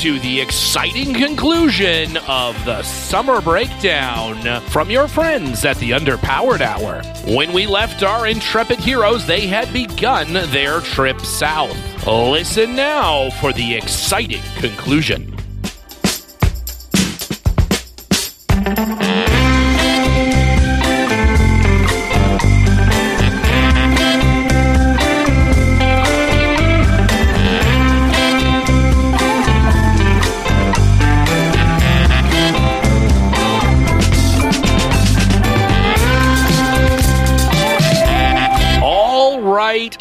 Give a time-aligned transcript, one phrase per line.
[0.00, 7.00] To the exciting conclusion of the summer breakdown from your friends at the Underpowered Hour.
[7.34, 12.06] When we left our intrepid heroes, they had begun their trip south.
[12.06, 15.34] Listen now for the exciting conclusion.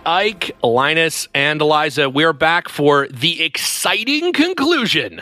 [0.05, 5.21] Ike, Linus, and Eliza, we're back for the exciting conclusion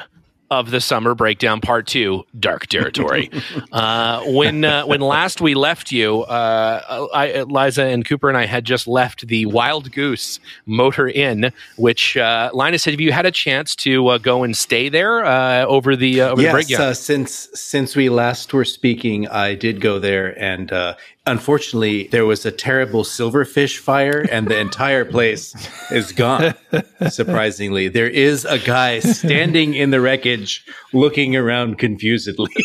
[0.50, 3.32] of the summer breakdown part two, dark territory.
[3.72, 8.46] uh, when uh, when last we left you, uh, I, Eliza and Cooper and I
[8.46, 13.26] had just left the Wild Goose Motor Inn, which uh, Linus said, "Have you had
[13.26, 16.52] a chance to uh, go and stay there uh, over the uh, over the yes,
[16.54, 22.08] breakdown?" uh, since since we last were speaking, I did go there, and uh, unfortunately,
[22.08, 25.56] there was a terrible silverfish fire, and the entire place
[25.92, 26.54] is gone.
[27.10, 32.52] Surprisingly, there is a guy standing in the wreckage, looking around confusedly.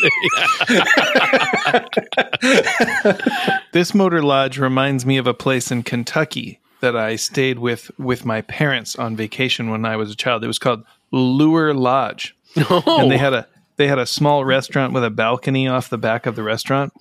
[3.76, 8.24] This motor lodge reminds me of a place in Kentucky that I stayed with with
[8.24, 10.42] my parents on vacation when I was a child.
[10.42, 10.82] It was called
[11.12, 13.46] Lure Lodge, and they had a
[13.76, 16.92] they had a small restaurant with a balcony off the back of the restaurant,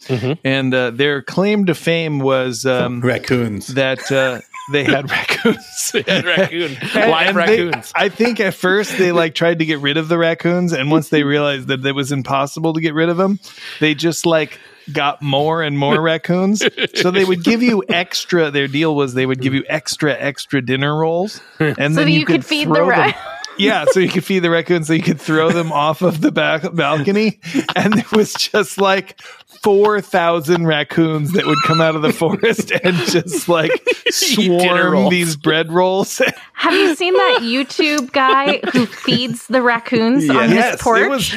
[0.44, 3.68] and uh, their claim to fame was um, Raccoons.
[3.68, 5.92] that uh, they had raccoons.
[6.08, 7.92] raccoon, And- live and they- raccoons.
[7.96, 11.10] I think at first they like tried to get rid of the raccoons, and once
[11.10, 13.40] they realized that it was impossible to get rid of them,
[13.80, 14.60] they just like
[14.94, 16.62] got more and more raccoons.
[16.94, 18.52] So they would give you extra.
[18.52, 22.10] Their deal was they would give you extra extra dinner rolls, and So then that
[22.12, 23.14] you could feed the throw ra- them-
[23.58, 26.32] Yeah, so you could feed the raccoons, so you could throw them off of the
[26.32, 27.40] back balcony,
[27.76, 29.22] and it was just like
[29.66, 33.72] four thousand raccoons that would come out of the forest and just like
[34.12, 36.22] swarm these bread rolls.
[36.54, 41.02] Have you seen that YouTube guy who feeds the raccoons on his Yes, porch?
[41.02, 41.34] It was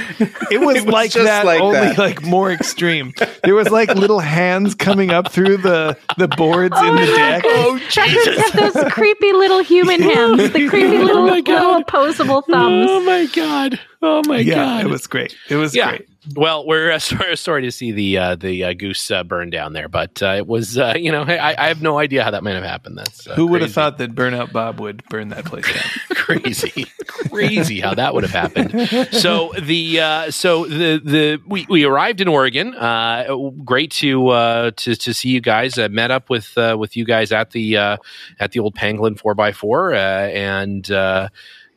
[0.51, 1.99] it was, It was like that, like only that.
[1.99, 3.13] like more extreme.
[3.45, 7.43] There was like little hands coming up through the the boards oh in the deck.
[7.47, 11.55] Oh, Raccoons have those creepy little human hands, the creepy oh little, my God.
[11.55, 12.87] little opposable thumbs.
[12.91, 13.81] Oh my god!
[14.03, 14.85] Oh my Yeah, god!
[14.85, 15.35] it was great.
[15.49, 15.89] It was yeah.
[15.97, 16.09] great.
[16.35, 19.73] Well, we're uh, sorry, sorry to see the uh, the uh, goose uh, burn down
[19.73, 22.43] there, but uh, it was uh, you know I, I have no idea how that
[22.43, 22.99] might have happened.
[22.99, 25.85] That's uh, Who would have thought that Burnout Bob would burn that place down?
[26.29, 29.15] crazy, crazy how that would have happened.
[29.15, 32.75] So the uh, so the the we, we arrived in Oregon.
[32.75, 33.35] Uh,
[33.65, 35.79] great to uh, to to see you guys.
[35.79, 37.97] Uh, met up with uh, with you guys at the uh,
[38.39, 40.91] at the old Pangolin four x four and.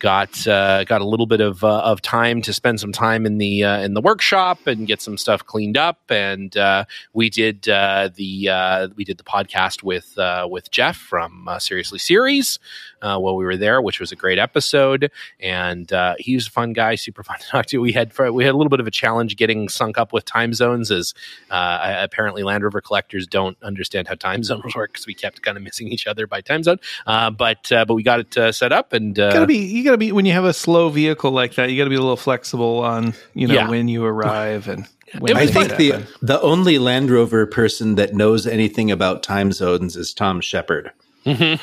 [0.02, 3.38] Got uh, got a little bit of uh, of time to spend some time in
[3.38, 7.70] the uh, in the workshop and get some stuff cleaned up, and uh, we did
[7.70, 10.18] uh, the uh, we did the podcast with
[10.50, 12.58] with Jeff from Seriously Series
[13.00, 15.12] while we were there, which was a great episode.
[15.40, 17.78] And he was a fun guy, super fun to talk to.
[17.78, 20.56] We had we had a little bit of a challenge getting sunk up with time
[20.56, 21.14] zones, as
[21.52, 25.64] apparently Land Rover collectors don't understand how time zones work because we kept kind of
[25.64, 26.80] missing each other by time zone.
[27.06, 30.34] But but we got it set up, and gotta be you gotta be when you
[30.34, 31.70] have a slow vehicle like that.
[31.70, 33.70] You gotta be a little flexible on you know Yeah.
[33.70, 34.88] when you arrive and.
[35.20, 36.08] When I think the happen.
[36.22, 40.94] the only Land Rover person that knows anything about time zones is Tom Sheppard.
[41.26, 41.62] Mm-hmm.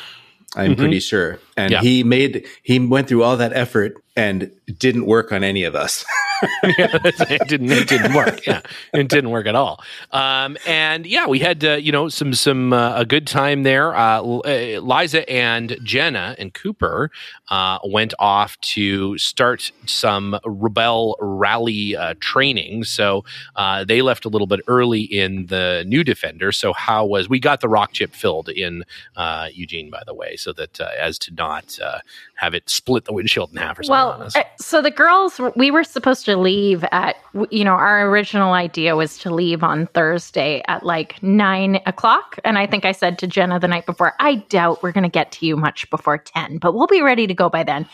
[0.55, 0.99] I'm pretty mm-hmm.
[0.99, 1.81] sure, and Yeah.
[1.81, 6.05] he made he went through all that effort and didn't work on any of us.
[6.63, 8.45] it didn't it didn't work.
[8.47, 8.61] Yeah.
[8.93, 9.83] It didn't work at all.
[10.11, 13.93] Um, and yeah we had uh, you know some some uh, a good time there.
[13.93, 17.11] Uh, uh, liza and jenna and cooper
[17.49, 22.85] uh, went off to start some Rebelle Rally uh, training.
[22.85, 23.25] So
[23.57, 26.53] uh, they left a little bit early in the new defender.
[26.53, 28.85] So how was we got the rock chip filled in
[29.17, 31.48] uh, eugene by the way so that uh, as to not
[31.83, 31.99] uh,
[32.35, 35.71] have it split the windshield in half or something Well, uh, so the girls, we
[35.71, 37.15] were supposed to leave at,
[37.49, 42.39] you know, our original idea was to leave on Thursday at like nine o'clock.
[42.43, 45.09] And I think I said to Jenna the night before, I doubt we're going to
[45.09, 47.87] get to you much before 10, but we'll be ready to go by then.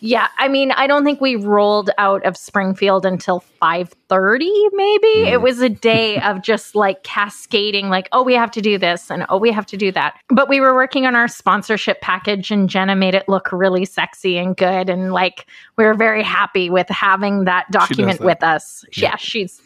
[0.00, 3.40] Yeah, I mean, I don't think we rolled out of Springfield until
[4.08, 5.28] 5:30 maybe.
[5.28, 5.42] It mm.
[5.42, 9.24] was a day of just like cascading like, oh, we have to do this and
[9.28, 10.18] oh, we have to do that.
[10.28, 14.38] But we were working on our sponsorship package and Jenna made it look really sexy
[14.38, 15.46] and good and like
[15.76, 18.24] we were very happy with having that document that.
[18.24, 18.84] with us.
[18.96, 19.60] Yeah, she's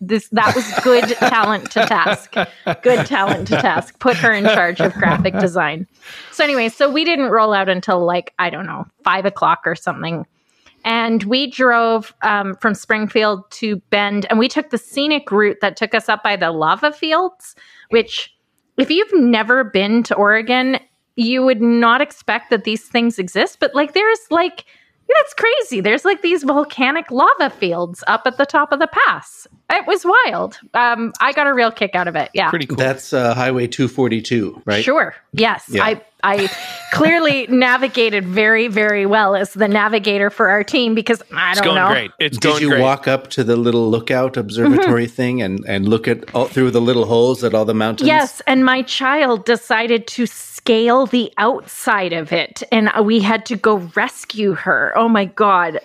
[0.00, 2.34] this that was good talent to task.
[2.82, 3.98] Good talent to task.
[3.98, 5.86] Put her in charge of graphic design.
[6.32, 9.74] So anyway, so we didn't roll out until like I don't know five o'clock or
[9.74, 10.26] something,
[10.86, 15.76] And we drove um, from Springfield to Bend, and we took the scenic route that
[15.76, 17.56] took us up by the lava fields,
[17.90, 18.32] which,
[18.78, 20.78] if you've never been to Oregon,
[21.16, 23.58] you would not expect that these things exist.
[23.58, 24.64] But like, there's like,
[25.14, 25.80] that's crazy.
[25.80, 29.46] There's like these volcanic lava fields up at the top of the pass.
[29.70, 30.58] It was wild.
[30.74, 32.30] Um, I got a real kick out of it.
[32.34, 32.50] Yeah.
[32.50, 32.76] Pretty cool.
[32.76, 34.84] That's uh, Highway 242, right?
[34.84, 35.14] Sure.
[35.32, 35.64] Yes.
[35.68, 35.84] Yeah.
[35.84, 36.48] I I
[36.92, 41.60] clearly navigated very very well as the navigator for our team because I don't it's
[41.60, 41.88] going know.
[41.88, 42.10] great.
[42.18, 42.82] It's Did going you great.
[42.82, 46.80] walk up to the little lookout observatory thing and, and look at all through the
[46.80, 48.06] little holes at all the mountains?
[48.06, 50.26] Yes, and my child decided to
[50.66, 54.92] scale the outside of it, and we had to go rescue her.
[54.96, 55.78] Oh my god!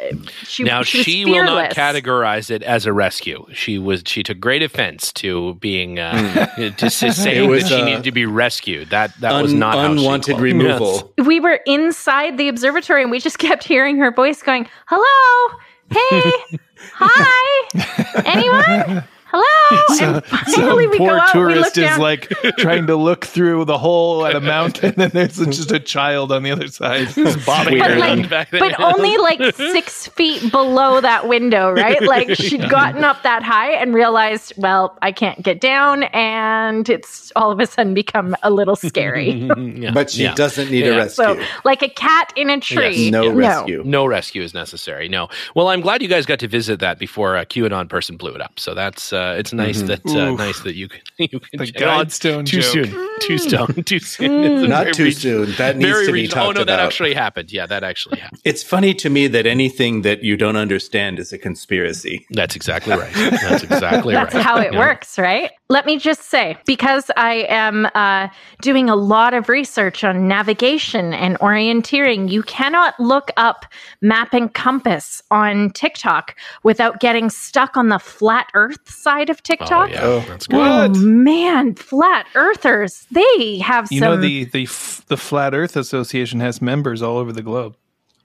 [0.44, 3.46] She now she, was she will not categorize it as a rescue.
[3.54, 7.82] She was she took great offense to being uh, to, to saying was, that she
[7.82, 8.90] uh, needed to be rescued.
[8.90, 10.42] That that was Un- not how she unwanted closed.
[10.42, 11.14] removal.
[11.26, 16.58] we were inside the observatory and we just kept hearing her voice going, Hello, hey,
[16.94, 19.04] hi, anyone?
[19.34, 19.98] Hello.
[20.02, 22.00] and finally we Some go poor out, we look tourist is down.
[22.00, 26.32] like trying to look through the hole at a mountain, and there's just a child
[26.32, 27.08] on the other side.
[27.46, 28.60] bobbing but, around like, back there.
[28.60, 32.02] but only like six feet below that window, right?
[32.02, 37.32] Like she'd gotten up that high and realized, well, I can't get down, and it's
[37.36, 39.32] all of a sudden become a little scary.
[39.32, 39.92] Yeah.
[39.94, 40.34] But she Yeah.
[40.36, 40.94] doesn't need Yeah.
[40.94, 41.24] a rescue.
[41.24, 43.04] so, like a cat in a tree.
[43.04, 43.12] Yes.
[43.12, 43.82] no rescue.
[43.86, 45.08] No rescue is necessary.
[45.08, 45.30] No.
[45.56, 48.42] Well, I'm glad you guys got to visit that before a QAnon person blew it
[48.42, 48.60] up.
[48.60, 49.88] So that's uh, Uh, it's nice mm-hmm.
[49.88, 52.64] that uh, nice that you can you can The check on- too joke.
[52.64, 52.86] soon
[53.20, 53.50] too mm.
[53.50, 54.32] soon too soon.
[54.32, 54.68] Mm.
[54.68, 55.52] Not too reg- soon.
[55.54, 57.52] That needs to be reg- talked Oh no, that actually happened.
[57.52, 58.42] Yeah, that actually happened.
[58.46, 62.26] It's funny to me that anything that you don't understand is a conspiracy.
[62.32, 63.14] That's exactly right.
[63.14, 64.22] That's exactly right.
[64.32, 64.44] That's right.
[64.44, 64.80] how it Yeah.
[64.80, 65.52] works, right?
[65.72, 68.28] Let me just say, because I am uh,
[68.62, 73.66] doing a lot of research on navigation and orienteering, you cannot look up
[74.02, 79.72] map and compass on TikTok without getting stuck on the flat Earth side of TikTok.
[79.72, 79.90] Oh TikTok.
[79.92, 80.20] yeah, Oh.
[80.28, 80.60] that's good.
[80.98, 85.54] Oh, man, flat earthers, they have You some You know the the f- the Flat
[85.54, 87.78] Earth Association has members all over the globe.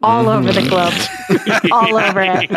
[0.03, 0.93] All over the globe.
[1.73, 2.51] all over it.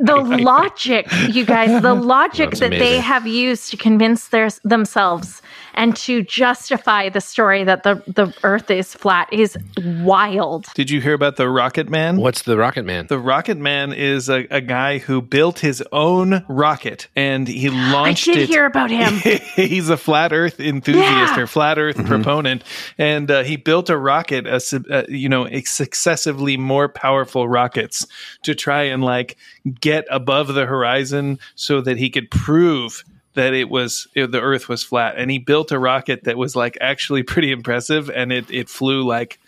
[0.00, 5.42] the logic, you guys, the logic That's that they have used to convince their, themselves
[5.74, 9.56] and to justify the story that the, the earth is flat is
[10.02, 10.66] wild.
[10.74, 12.16] Did you hear about the Rocket Man?
[12.16, 13.06] What's the Rocket Man?
[13.06, 17.78] The Rocket Man is a, a guy who built his own rocket and he launched.
[17.88, 18.48] I launched did it.
[18.48, 19.14] hear about him.
[19.54, 21.04] He's a flat Earth enthusiast
[21.36, 21.38] Yeah.
[21.40, 22.64] or flat Earth proponent,
[22.96, 27.48] and uh, he built a rocket, a, sub- uh, you know, a successively more powerful
[27.48, 28.06] rockets
[28.42, 29.36] to try and like
[29.80, 34.68] get above the horizon so that he could prove that it was it- the Earth
[34.68, 35.14] was flat.
[35.16, 39.04] And he built a rocket that was like actually pretty impressive, and it it flew
[39.06, 39.38] like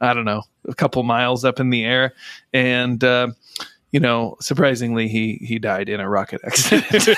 [0.00, 2.14] I don't know a couple miles up in the air,
[2.52, 3.02] and.
[3.02, 3.28] Uh,
[3.92, 7.08] you know, surprisingly, he he died in a rocket accident.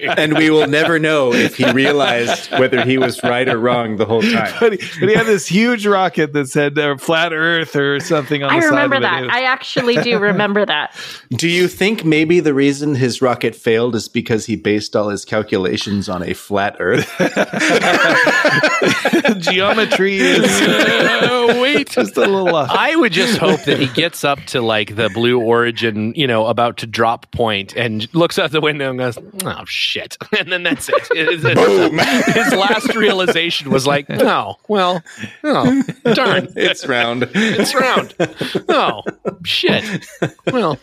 [0.18, 4.06] and we will never know if he realized whether he was right or wrong the
[4.06, 4.54] whole time.
[4.60, 8.42] but, he, but he had this huge rocket that said uh, flat Earth or something
[8.42, 9.06] on I the remember side of it.
[9.10, 9.22] that.
[9.22, 10.96] It was- I actually do remember that.
[11.30, 15.24] Do you think maybe the reason his rocket failed is because he based all his
[15.26, 17.10] calculations on a flat Earth?
[19.44, 20.44] geometry is
[21.44, 21.90] Uh, wait.
[21.90, 22.70] just a little off.
[22.70, 26.46] I would just hope that he gets up to like the blue origin, you know,
[26.46, 30.16] about to drop point and looks out the window and goes, oh, shit.
[30.38, 30.94] And then that's it.
[31.14, 35.02] It's- it's- His last realization was like, oh, well,
[35.44, 35.82] oh,
[36.14, 36.48] darn.
[36.56, 37.28] it's round.
[37.34, 38.14] It's round.
[38.68, 39.02] Oh,
[39.44, 39.84] shit.
[40.52, 40.78] Well,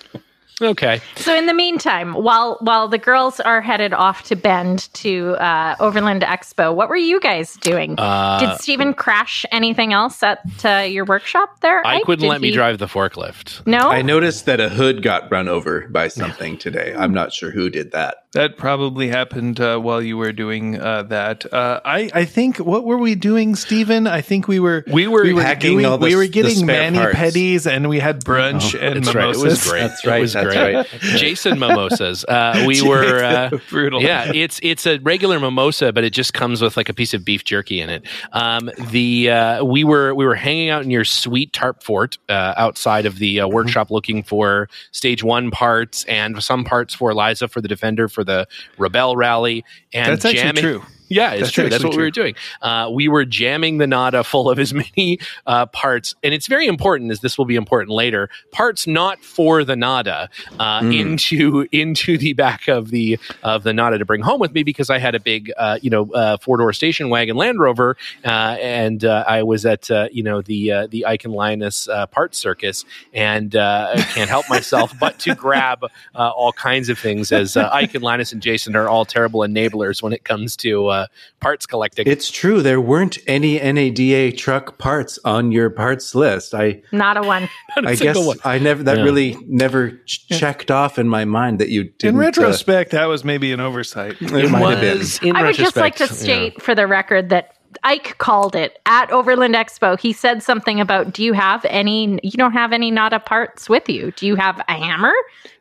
[0.62, 1.02] okay.
[1.16, 5.76] So in the meantime, while while the girls are headed off to Bend to uh,
[5.80, 7.96] Overland Expo, what were you guys doing?
[7.98, 11.86] Uh, Did Stephen crash anything else at uh, your workshop there?
[11.86, 12.04] I Ike?
[12.04, 13.66] couldn't Did let me drive the forklift.
[13.66, 16.94] No, I noticed that a hood got run over by something today.
[16.98, 18.21] I'm not sure who did that.
[18.34, 21.52] That probably happened uh, while you were doing uh, that.
[21.52, 24.08] Uh, I, I think what were we doing, Stephen?
[24.08, 26.56] I think we were We were we were hacking doing, all the- we were getting
[26.56, 27.18] spare mani parts.
[27.18, 29.26] pedis and we had brunch and That's right.
[29.26, 29.44] It mimosas.
[29.44, 29.80] was great.
[29.82, 30.74] That's right, It was that's great.
[30.76, 30.88] right.
[31.18, 32.24] Jason mimosas.
[32.24, 34.02] Uh, we were uh, Brutal.
[34.02, 37.26] Yeah, it's it's a regular mimosa, but it just comes with like a piece of
[37.26, 38.06] beef jerky in it.
[38.32, 42.54] Um, the uh, we were we were hanging out in your sweet tarp fort uh,
[42.56, 43.56] outside of the uh, Mm-hmm.
[43.56, 48.21] workshop, looking for stage one parts and some parts for Eliza for the Defender for
[48.24, 48.48] the
[48.78, 49.64] Rebelle Rally,
[49.94, 50.64] and That's actually jamming.
[50.64, 50.84] true.
[51.12, 51.70] Yeah, it's That's true.
[51.70, 52.36] That's what we were doing.
[52.62, 56.68] Uh, we were jamming the Nada full of as many uh, parts, and it's very
[56.68, 58.30] important, as this will be important later.
[58.52, 63.98] Parts not for the Nada uh, into into the back of the of the Nada
[63.98, 66.58] to bring home with me because I had a big, uh, you know, uh, four
[66.58, 70.72] door station wagon Land Rover, uh, and uh, I was at uh, you know the
[70.72, 75.20] uh, the Ike and Linus uh, parts circus, and uh, I can't help myself but
[75.20, 78.88] to grab uh, all kinds of things as uh, Ike and Linus and Jason are
[78.88, 81.08] all terrible enablers when it comes to uh,
[81.40, 82.08] parts collecting.
[82.08, 82.62] It's true.
[82.62, 86.54] There weren't any NADA truck parts on your parts list.
[86.54, 87.50] I, Not a one.
[87.76, 88.38] Not a I guess one.
[88.44, 88.84] I never.
[88.84, 89.04] That Yeah.
[89.04, 92.16] really never ch- checked off in my mind that you didn't.
[92.16, 94.18] In uh, retrospect, that was maybe an oversight.
[94.22, 94.98] it might have been.
[95.00, 96.36] was in I would just like to retrospect, yeah.
[96.50, 100.00] state for the record that Ike called it at Overland Expo.
[100.00, 102.20] He said something about, "Do you have any?
[102.24, 104.12] You don't have any Nada parts with you.
[104.12, 105.14] Do you have a hammer?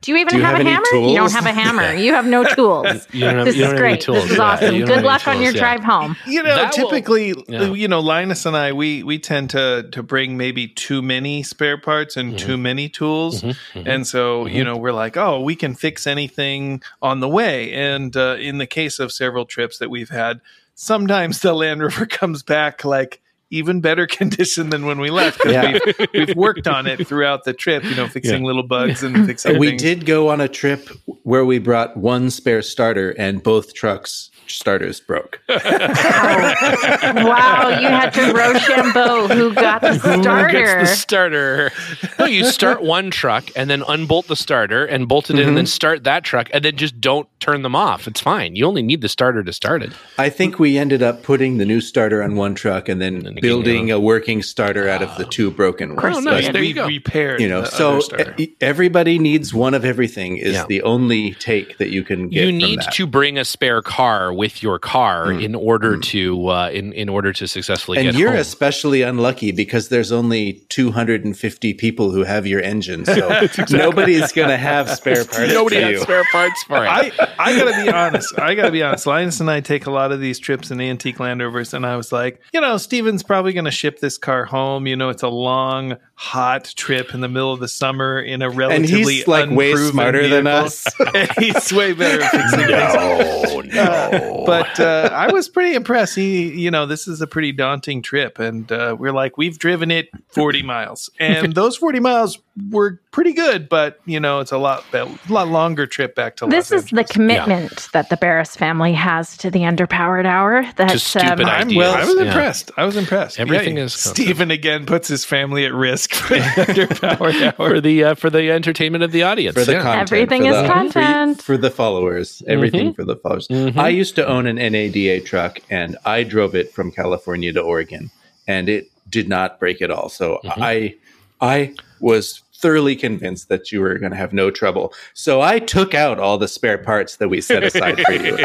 [0.03, 1.09] Do you even Do you have, have a any hammer?
[1.09, 1.95] You don't have a hammer.
[2.01, 3.07] You have no tools.
[3.13, 4.01] You don't have- this you don't is have any great.
[4.01, 4.45] tools, This is yeah.
[4.45, 4.75] awesome.
[4.75, 5.61] You Good luck any on your yeah.
[5.61, 6.17] drive home.
[6.27, 7.73] You know, That will- typically, yeah.
[7.73, 11.77] you know, Linus and I, we we tend to to bring maybe too many spare
[11.79, 12.63] parts and too mm-hmm.
[12.63, 13.79] many tools, mm-hmm.
[13.79, 13.89] Mm-hmm.
[13.89, 17.73] and so you know, we're like, oh, we can fix anything on the way.
[17.73, 20.41] And uh, in the case of several trips that we've had,
[20.81, 23.21] sometimes the Land Rover comes back like
[23.51, 25.79] even better condition than when we left because Yeah.
[25.99, 27.85] we've, we've worked on it throughout the trip.
[27.85, 29.59] You know, fixing little bugs and fixing.
[29.59, 29.83] We things.
[29.83, 30.89] did go on a trip
[31.25, 35.41] where we brought one spare starter, and both trucks starters broke.
[35.53, 37.25] Oh.
[37.27, 40.53] wow, you had to Rochambeau who got the Who starter.
[40.53, 41.71] gets the starter?
[42.19, 45.57] No, you start one truck and then unbolt the starter and bolt it in, and
[45.57, 45.69] then mhm.
[45.69, 48.07] start that truck, and then just don't turn them off.
[48.07, 48.57] It's fine.
[48.57, 49.93] You only need the starter to start it.
[50.19, 53.39] I think we ended up putting the new starter on one truck and then again,
[53.41, 56.17] building a working starter out of the two broken ones.
[56.17, 56.47] Oh, nice.
[56.47, 56.55] did.
[56.55, 56.87] There we you go.
[56.87, 57.41] repaired.
[57.41, 58.37] you know, so other starter.
[58.61, 60.67] everybody needs one of everything is Yeah.
[60.67, 62.43] the only take that you can get.
[62.45, 62.93] You from need that.
[62.95, 67.31] to bring a spare car with your car in order to uh, in in order
[67.31, 68.41] to successfully and get you're home.
[68.41, 73.29] especially unlucky because there's only 250 people who have your engine, so
[73.71, 75.53] nobody's going to have spare parts.
[75.53, 76.01] Nobody for has you.
[76.01, 76.89] spare parts for it.
[76.89, 78.39] I, I gotta be honest.
[78.39, 79.07] I gotta be honest.
[79.07, 81.97] Linus and I take a lot of these trips in antique Land Rovers, and I
[81.97, 84.87] was like, you know, Steven's probably gonna ship this car home.
[84.87, 88.49] You know, it's a long, hot trip in the middle of the summer in a
[88.49, 90.87] and relatively he's like way unproven smarter than us.
[91.15, 93.60] And he's way better at fixing things.
[93.75, 94.43] no, no.
[94.47, 96.15] But uh, I was pretty impressed.
[96.15, 99.91] He, you know, this is a pretty daunting trip, and uh, we're like, we've driven
[99.91, 102.39] it 40 miles, and those 40 miles
[102.71, 106.45] were pretty good, but you know, it's a lot, a lot longer trip back to.
[106.45, 106.59] London.
[106.59, 107.13] This Los is the Angeles.
[107.13, 110.65] commitment that the Barris family has to the underpowered hour.
[110.77, 111.55] That stupid um, idea.
[111.55, 112.27] I'm, well, I was yeah.
[112.27, 112.71] impressed.
[112.77, 113.41] I was impressed.
[113.41, 117.71] Everything Yeah, is- Stephen again puts his family at risk for the underpowered hour.
[117.71, 119.55] for the uh, for the entertainment of the audience.
[119.55, 119.83] for the yeah.
[119.83, 121.37] content, Everything for is the, content.
[121.39, 123.49] for, for the followers, everything for the followers.
[123.69, 123.81] Mm-hmm.
[123.81, 128.11] I used to own an NADA truck, and I drove it from California to Oregon,
[128.47, 130.09] and it did not break at all.
[130.09, 130.63] So mm-hmm.
[130.63, 130.95] I,
[131.41, 134.93] I was thoroughly convinced that you were going to have no trouble.
[135.15, 138.37] So I took out all the spare parts that we set aside for you.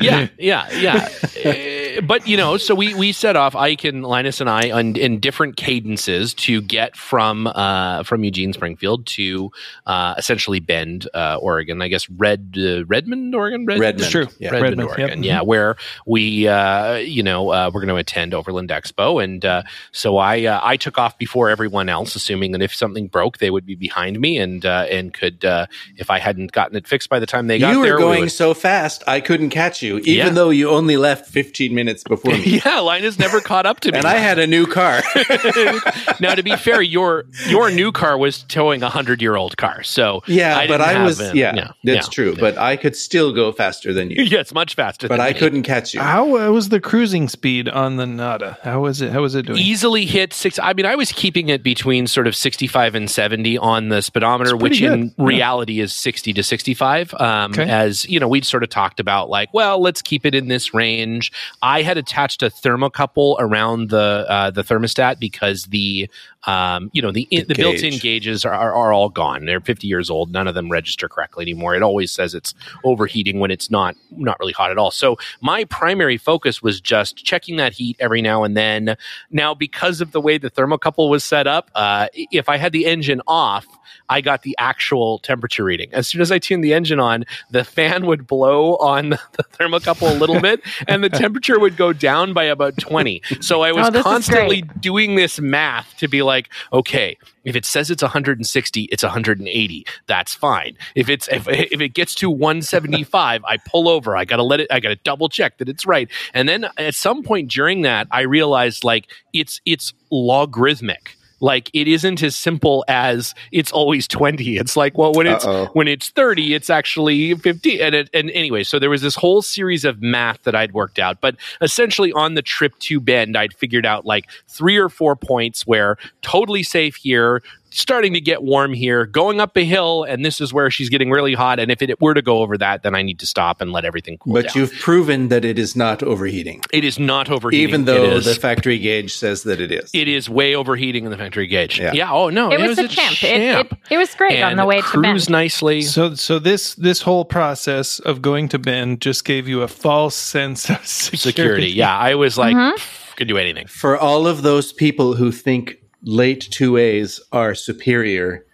[0.00, 1.08] yeah, yeah, yeah.
[1.44, 4.96] Uh, but you know, so we we set off Ike and Linus and I on,
[4.96, 9.50] in different cadences to get from uh, from Eugene Springfield to
[9.86, 11.82] uh, essentially Bend, uh, Oregon.
[11.82, 13.66] I guess Red uh, Redmond, Oregon.
[13.66, 14.26] Red- Redmond, true.
[14.38, 14.50] Yeah.
[14.50, 14.98] Redmond, Redmond, yep.
[14.98, 15.22] Oregon.
[15.22, 19.62] Yeah, where we, uh, you know, uh, we're going to attend Overland Expo, and uh,
[19.92, 23.50] so I, uh, I took off before everyone else, assuming that if something broke, they
[23.50, 27.08] would be behind me, and uh, and could, uh, if I hadn't gotten it fixed
[27.08, 27.74] by the time they got there.
[27.74, 30.28] You were there, we going would- so fast, I couldn't catch you, even Yeah.
[30.30, 32.60] though you only left 15 minutes before me.
[32.64, 33.98] yeah, Linus never caught up to me.
[33.98, 35.02] And I had a new car.
[36.20, 39.82] now, to be fair, your your new car was towing a hundred year old car,
[39.82, 41.52] so yeah, I but I was, an- yeah,
[41.84, 42.10] that's yeah.
[42.10, 42.36] true.
[42.36, 44.22] But I could still go faster than you.
[44.24, 45.08] Yeah, it's much faster.
[45.08, 45.38] but than I me.
[45.38, 46.00] couldn't catch you.
[46.00, 48.58] How uh, was the cruising speed on the Nada?
[48.62, 49.12] How was it?
[49.12, 49.58] How was it doing?
[49.58, 50.58] easily hit six.
[50.62, 54.56] I mean, I was keeping it between sort of 65 and 70 on the speedometer,
[54.56, 55.14] which pretty in.
[55.18, 55.24] Yeah.
[55.24, 57.14] reality is 60 to 65.
[57.14, 57.68] Um, Okay.
[57.68, 60.74] As you know, we'd sort of talked about like, well, let's keep it in this
[60.74, 61.32] range.
[61.62, 66.08] I had attached a thermocouple around the uh, the thermostat because the
[66.46, 69.46] um, you know the the, The built-in gauges are, are, are all gone.
[69.46, 70.32] They're 50 years old.
[70.32, 71.74] None of them register correctly anymore.
[71.74, 74.90] It always says it's overheating when it's not not really hot at all.
[74.90, 78.96] So my primary focus was just checking that heat every now and then.
[79.30, 82.86] Now, because of the way the thermocouple was set up, uh, if I had the
[82.86, 83.66] engine off,
[84.08, 85.88] I got the actual temperature reading.
[85.92, 90.10] As soon as I tuned the engine on, the fan would blow on the thermocouple
[90.14, 93.20] a little bit, and the temperature would go down by about 20.
[93.40, 97.64] So I was Oh, constantly doing this math to be like, like, okay, if it
[97.64, 99.86] says it's 160, it's 180.
[100.06, 100.76] That's fine.
[100.94, 104.16] If it's if, if it gets to 175, I pull over.
[104.16, 104.68] I gotta let it.
[104.70, 106.08] I gotta double check that it's right.
[106.34, 111.86] And then at some point during that, I realized like it's it's logarithmic like it
[111.86, 115.66] isn't as simple as it's always 20 it's like well when it's Uh-oh.
[115.74, 119.42] when it's 30 it's actually 50 and it, and anyway so there was this whole
[119.42, 121.20] series of math that i'd worked out.
[121.20, 125.66] But essentially on the trip to bend i'd figured out like three or four points
[125.66, 127.42] where totally safe here
[127.78, 131.10] starting to get warm here, going up a hill, and this is where she's getting
[131.10, 131.58] really hot.
[131.60, 133.84] And if it were to go over that, then I need to stop and let
[133.84, 134.52] everything cool But down.
[134.56, 138.78] you've proven that it is not overheating, it is not overheating, even though the factory
[138.78, 139.90] gauge says that it is.
[139.92, 141.78] it is way overheating in the factory gauge.
[141.78, 141.92] Yeah.
[141.92, 142.10] Yeah.
[142.12, 143.22] oh no, It was a champ.
[143.22, 145.30] It, it, it was great on the way to cruise Bend.
[145.32, 145.82] nicely.
[145.82, 150.14] So, so this this whole process of going to Bend just gave you a false
[150.16, 151.18] sense of security.
[151.18, 151.70] Security.
[151.72, 152.80] Yeah, I was like, Mm-hmm.
[153.16, 153.66] Could do anything.
[153.66, 158.46] For all of those people who think late 2As are superior,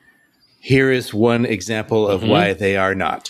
[0.65, 3.29] here is one example of why they are not.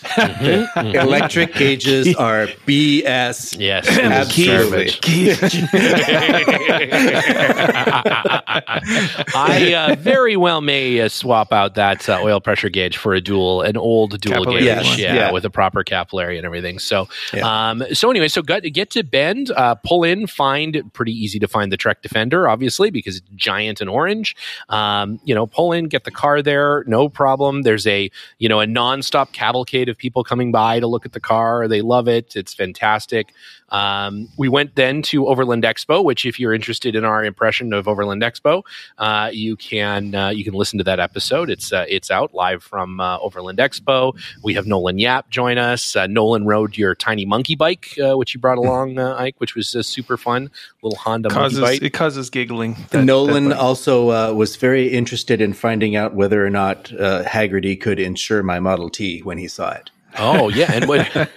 [0.76, 3.56] Electric gauges are BS.
[3.58, 4.90] Yes, Absolutely.
[9.34, 13.20] I uh, very well may uh, swap out that uh, oil pressure gauge for a
[13.22, 15.32] dual, an old dual Capillary gauge, Yes, yeah, yeah.
[15.32, 16.78] with a proper capillary and everything.
[16.78, 17.70] So, Yeah.
[17.70, 21.48] um, so anyway, so get, get to Bend, uh, pull in, find pretty easy to
[21.48, 24.36] find the Trek Defender, obviously because it's giant and orange.
[24.68, 27.21] Um, you know, pull in, get the car there, no problem.
[27.62, 31.20] There's a you know a nonstop cavalcade of people coming by to look at the
[31.20, 31.68] car.
[31.68, 32.36] They love it.
[32.36, 33.32] It's fantastic.
[33.72, 37.88] Um, we went then to Overland Expo, which, if you're interested in our impression of
[37.88, 38.62] Overland Expo,
[38.98, 41.50] uh, you can uh, you can listen to that episode.
[41.50, 44.16] It's uh, it's out live from uh, Overland Expo.
[44.44, 45.96] We have Nolan Yap join us.
[45.96, 49.54] Uh, Nolan rode your tiny monkey bike, uh, which you brought along, uh, Ike, which
[49.54, 50.50] was uh, super fun.
[50.82, 51.82] Little Honda causes monkey bike.
[51.86, 52.76] it causes giggling.
[52.90, 57.22] That- Nolan that also uh, was very interested in finding out whether or not uh,
[57.24, 59.90] Hagerty could insure my Model T when he saw it.
[60.18, 61.08] Oh yeah, and what?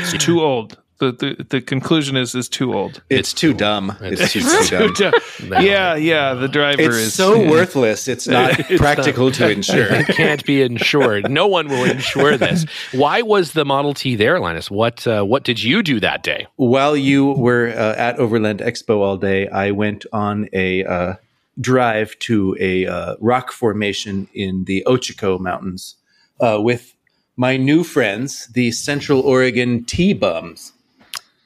[0.00, 0.78] it's too old.
[0.98, 3.02] The, the the conclusion is is too old.
[3.10, 3.94] It's, too dumb.
[4.00, 5.12] It's, It's too dumb.
[5.62, 6.32] yeah, yeah.
[6.32, 8.08] The driver It's is so worthless.
[8.08, 9.92] It's not practical to insure.
[9.92, 11.30] it can't be insured.
[11.30, 12.64] No one will insure this.
[12.92, 14.70] Why was the Model T there, Linus?
[14.70, 16.46] What uh, what did you do that day?
[16.56, 21.14] While you were uh, at Overland Expo all day, I went on a uh,
[21.60, 25.96] drive to a uh, rock formation in the Ochoco Mountains
[26.40, 26.94] uh, with
[27.36, 30.72] my new friends, the Central Oregon T Bums.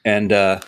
[0.05, 0.59] And uh,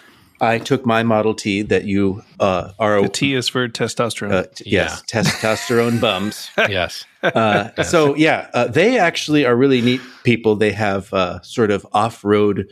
[0.41, 3.01] I took my Model T that you uh, are.
[3.01, 4.31] the T is for testosterone.
[4.31, 6.49] uh, t- yes, testosterone bums.
[6.69, 7.05] Yes.
[7.23, 10.55] Uh, so yeah, uh, they actually are really neat people.
[10.57, 12.67] They have uh, sort of off-road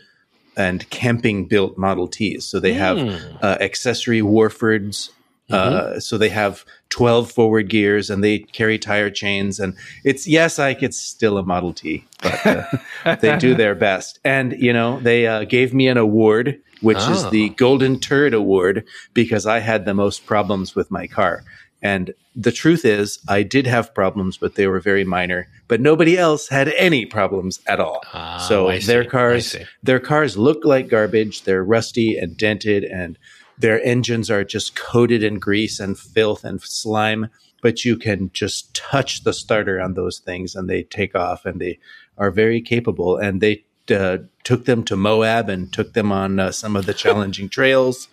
[0.57, 2.43] and camping built Model Ts.
[2.43, 2.97] So they have
[3.41, 5.09] uh, accessory Warfords.
[5.53, 9.59] Uh, so they have 12 forward gears and they carry tire chains.
[9.59, 14.19] And it's yes Ike it's still a model t but uh, they do their best.
[14.23, 17.29] And you know they uh, gave me an award which is Oh.
[17.29, 18.83] the golden turd award
[19.13, 21.43] because i had the most problems with my car.
[21.83, 25.47] And the truth is i did have problems but they were very minor.
[25.67, 28.01] But nobody else had any problems at all.
[28.13, 31.43] Ah, so I their I cars their cars look like garbage.
[31.43, 33.17] They're rusty and dented and
[33.61, 37.29] their engines are just coated in grease and filth and slime
[37.61, 41.61] but you can just touch the starter on those things and they take off and
[41.61, 41.79] they
[42.17, 43.17] are very capable.
[43.17, 46.93] And they uh, took them to moab and took them on uh, some of the
[46.93, 48.07] challenging trails.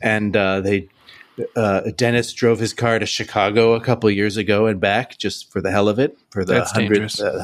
[0.00, 0.88] And uh, they
[1.54, 5.60] uh, Dennis drove his car to Chicago a couple years ago and back just for
[5.60, 6.64] the hell of it for the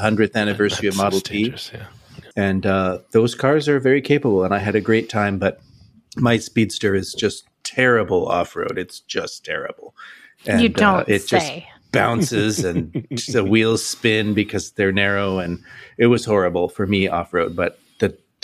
[0.01, 1.55] hundredth uh, anniversary of Model T.
[1.73, 1.87] yeah.
[2.35, 5.61] and uh, those cars are very capable and i had a great time but
[6.17, 8.79] my speedster is just terrible off-road.
[8.79, 9.95] It's just terrible.
[10.47, 11.53] And you don't uh, it just
[11.93, 12.93] bounces and
[13.33, 15.63] the wheels spin because they're narrow and
[15.97, 17.79] it was horrible for me off-road but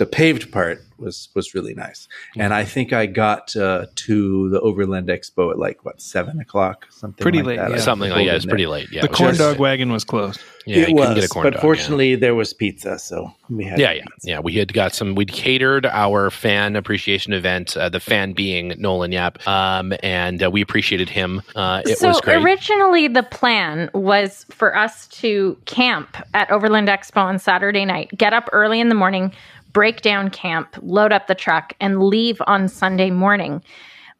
[0.00, 4.50] the the paved part was was really nice and i think i got uh, to
[4.50, 7.70] the overland expo at like what seven o'clock something Pretty like late, that.
[7.70, 7.76] yeah.
[7.76, 8.88] I Something like yeah, it's pretty late.
[8.92, 10.40] Yeah, the it was corn just- dog wagon was closed.
[10.66, 11.60] Yeah, it was, get a corn but dog, yeah.
[11.62, 14.28] fortunately there was pizza, so we had Yeah, yeah, pizza.
[14.28, 14.40] yeah.
[14.40, 15.14] We had got some.
[15.14, 17.74] We'd catered our fan appreciation event.
[17.78, 21.40] Uh, the fan being Nolan Yap, um, and uh, we appreciated him.
[21.56, 22.42] Uh, it so was great.
[22.44, 28.34] originally the plan was for us to camp at Overland Expo on Saturday night, get
[28.34, 29.32] up early in the morning,
[29.72, 33.62] break down camp, load up the truck, and leave on Sunday morning.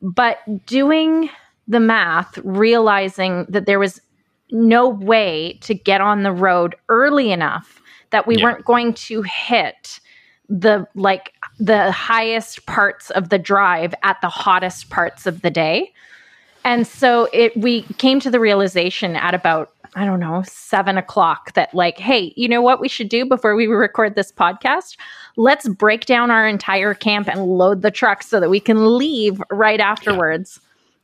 [0.02, 1.30] But doing
[1.68, 4.00] the math, realizing that there was
[4.50, 8.44] no way to get on the road early enough that we Yeah.
[8.44, 10.00] weren't going to hit
[10.48, 15.92] the like the highest parts of the drive at the hottest parts of the day
[16.64, 21.52] And so it we came to the realization at about I don't know, seven o'clock
[21.54, 24.96] that, like, hey, you know what we should do before we record this podcast?
[25.36, 29.42] Let's break down our entire camp and load the truck so that we can leave
[29.50, 30.60] right afterwards.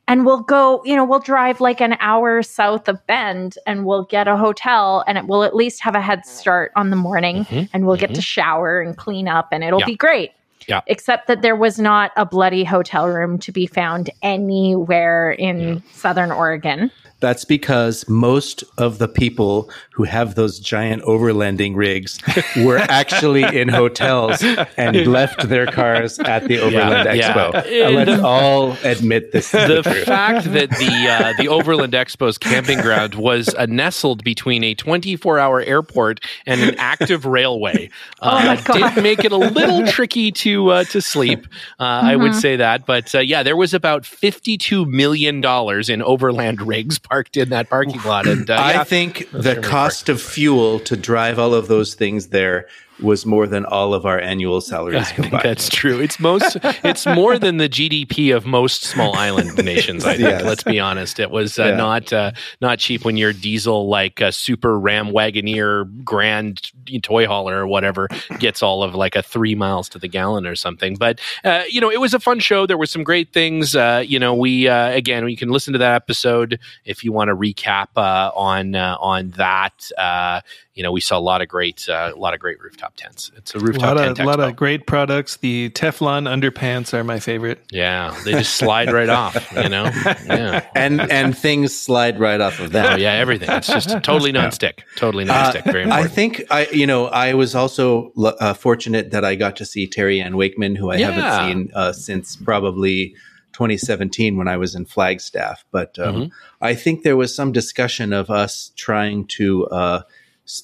[0.08, 4.04] And we'll go, you know, we'll drive like an hour south of Bend and we'll
[4.04, 7.44] get a hotel and it will at least have a head start on the morning
[7.44, 7.64] mm-hmm.
[7.72, 8.20] and we'll get to mm-hmm.
[8.20, 9.86] shower and clean up and it'll Yeah.
[9.86, 10.30] be great.
[10.68, 10.80] Yeah.
[10.86, 16.30] Except that there was not a bloody hotel room to be found anywhere in Southern
[16.30, 16.90] Oregon.
[17.26, 22.18] That's because most of the people who have those giant overlanding rigs
[22.64, 24.44] were actually in hotels
[24.76, 27.32] and left their cars at the Overland yeah.
[27.32, 27.66] Expo.
[27.86, 29.50] And Let's the- all admit this.
[29.50, 30.04] The the truth.
[30.04, 35.38] fact that the uh, the Overland Expo's camping ground was uh, nestled between a 24
[35.40, 37.90] hour airport and an active railway
[38.22, 41.46] uh, Oh did make it a little tricky to uh, to sleep.
[41.80, 42.22] Uh, I Mm-hmm.
[42.22, 46.98] would say that, but uh, yeah, there was about 52 million dollars in overland rigs
[47.16, 50.96] parked in that parking lot, and uh, I yeah, think the cost of fuel to
[50.98, 52.68] drive all of those things there
[53.02, 55.42] was more than all of our annual I salaries think combined.
[55.44, 56.00] that's true.
[56.00, 56.56] It's most.
[56.82, 60.04] It's more than the GDP of most small island nations.
[60.04, 60.20] I think.
[60.28, 60.42] Yes.
[60.44, 61.18] Let's be honest.
[61.20, 61.76] It was uh, Yeah.
[61.76, 66.70] not uh, not cheap when your diesel, like a super Ram Wagoneer Grand
[67.02, 70.56] toy hauler or whatever, gets all of like a three miles to the gallon or
[70.56, 70.94] something.
[70.96, 72.66] But uh, you know, it was a fun show.
[72.66, 73.76] There were some great things.
[73.76, 77.28] Uh, you know, we uh, again, you can listen to that episode if you want
[77.28, 79.90] to recap uh, on uh, on that.
[79.98, 80.40] Uh,
[80.74, 83.32] you know, we saw a lot of great, uh, a lot of great rooftop tents.
[83.36, 85.38] It's a A rooftop lot tent of, lot of great products.
[85.38, 87.64] The Teflon underpants are my favorite.
[87.72, 89.84] Yeah, they just slide right off, you know?
[90.26, 90.64] Yeah.
[90.76, 92.92] and and things slide right off of that.
[92.92, 93.50] Oh, yeah, everything.
[93.50, 94.80] It's just totally nonstick.
[94.96, 95.64] Totally nonstick.
[95.64, 99.56] Very Uh, I think I, you know, I was also uh, fortunate that I got
[99.56, 101.10] to see Terry Ann Wakeman, who I Yeah.
[101.10, 103.14] haven't seen uh, since probably
[103.60, 105.64] 2017 when I was in Flagstaff.
[105.70, 106.30] But um, Mhm.
[106.60, 110.04] I think there was some discussion of us trying to uh, s-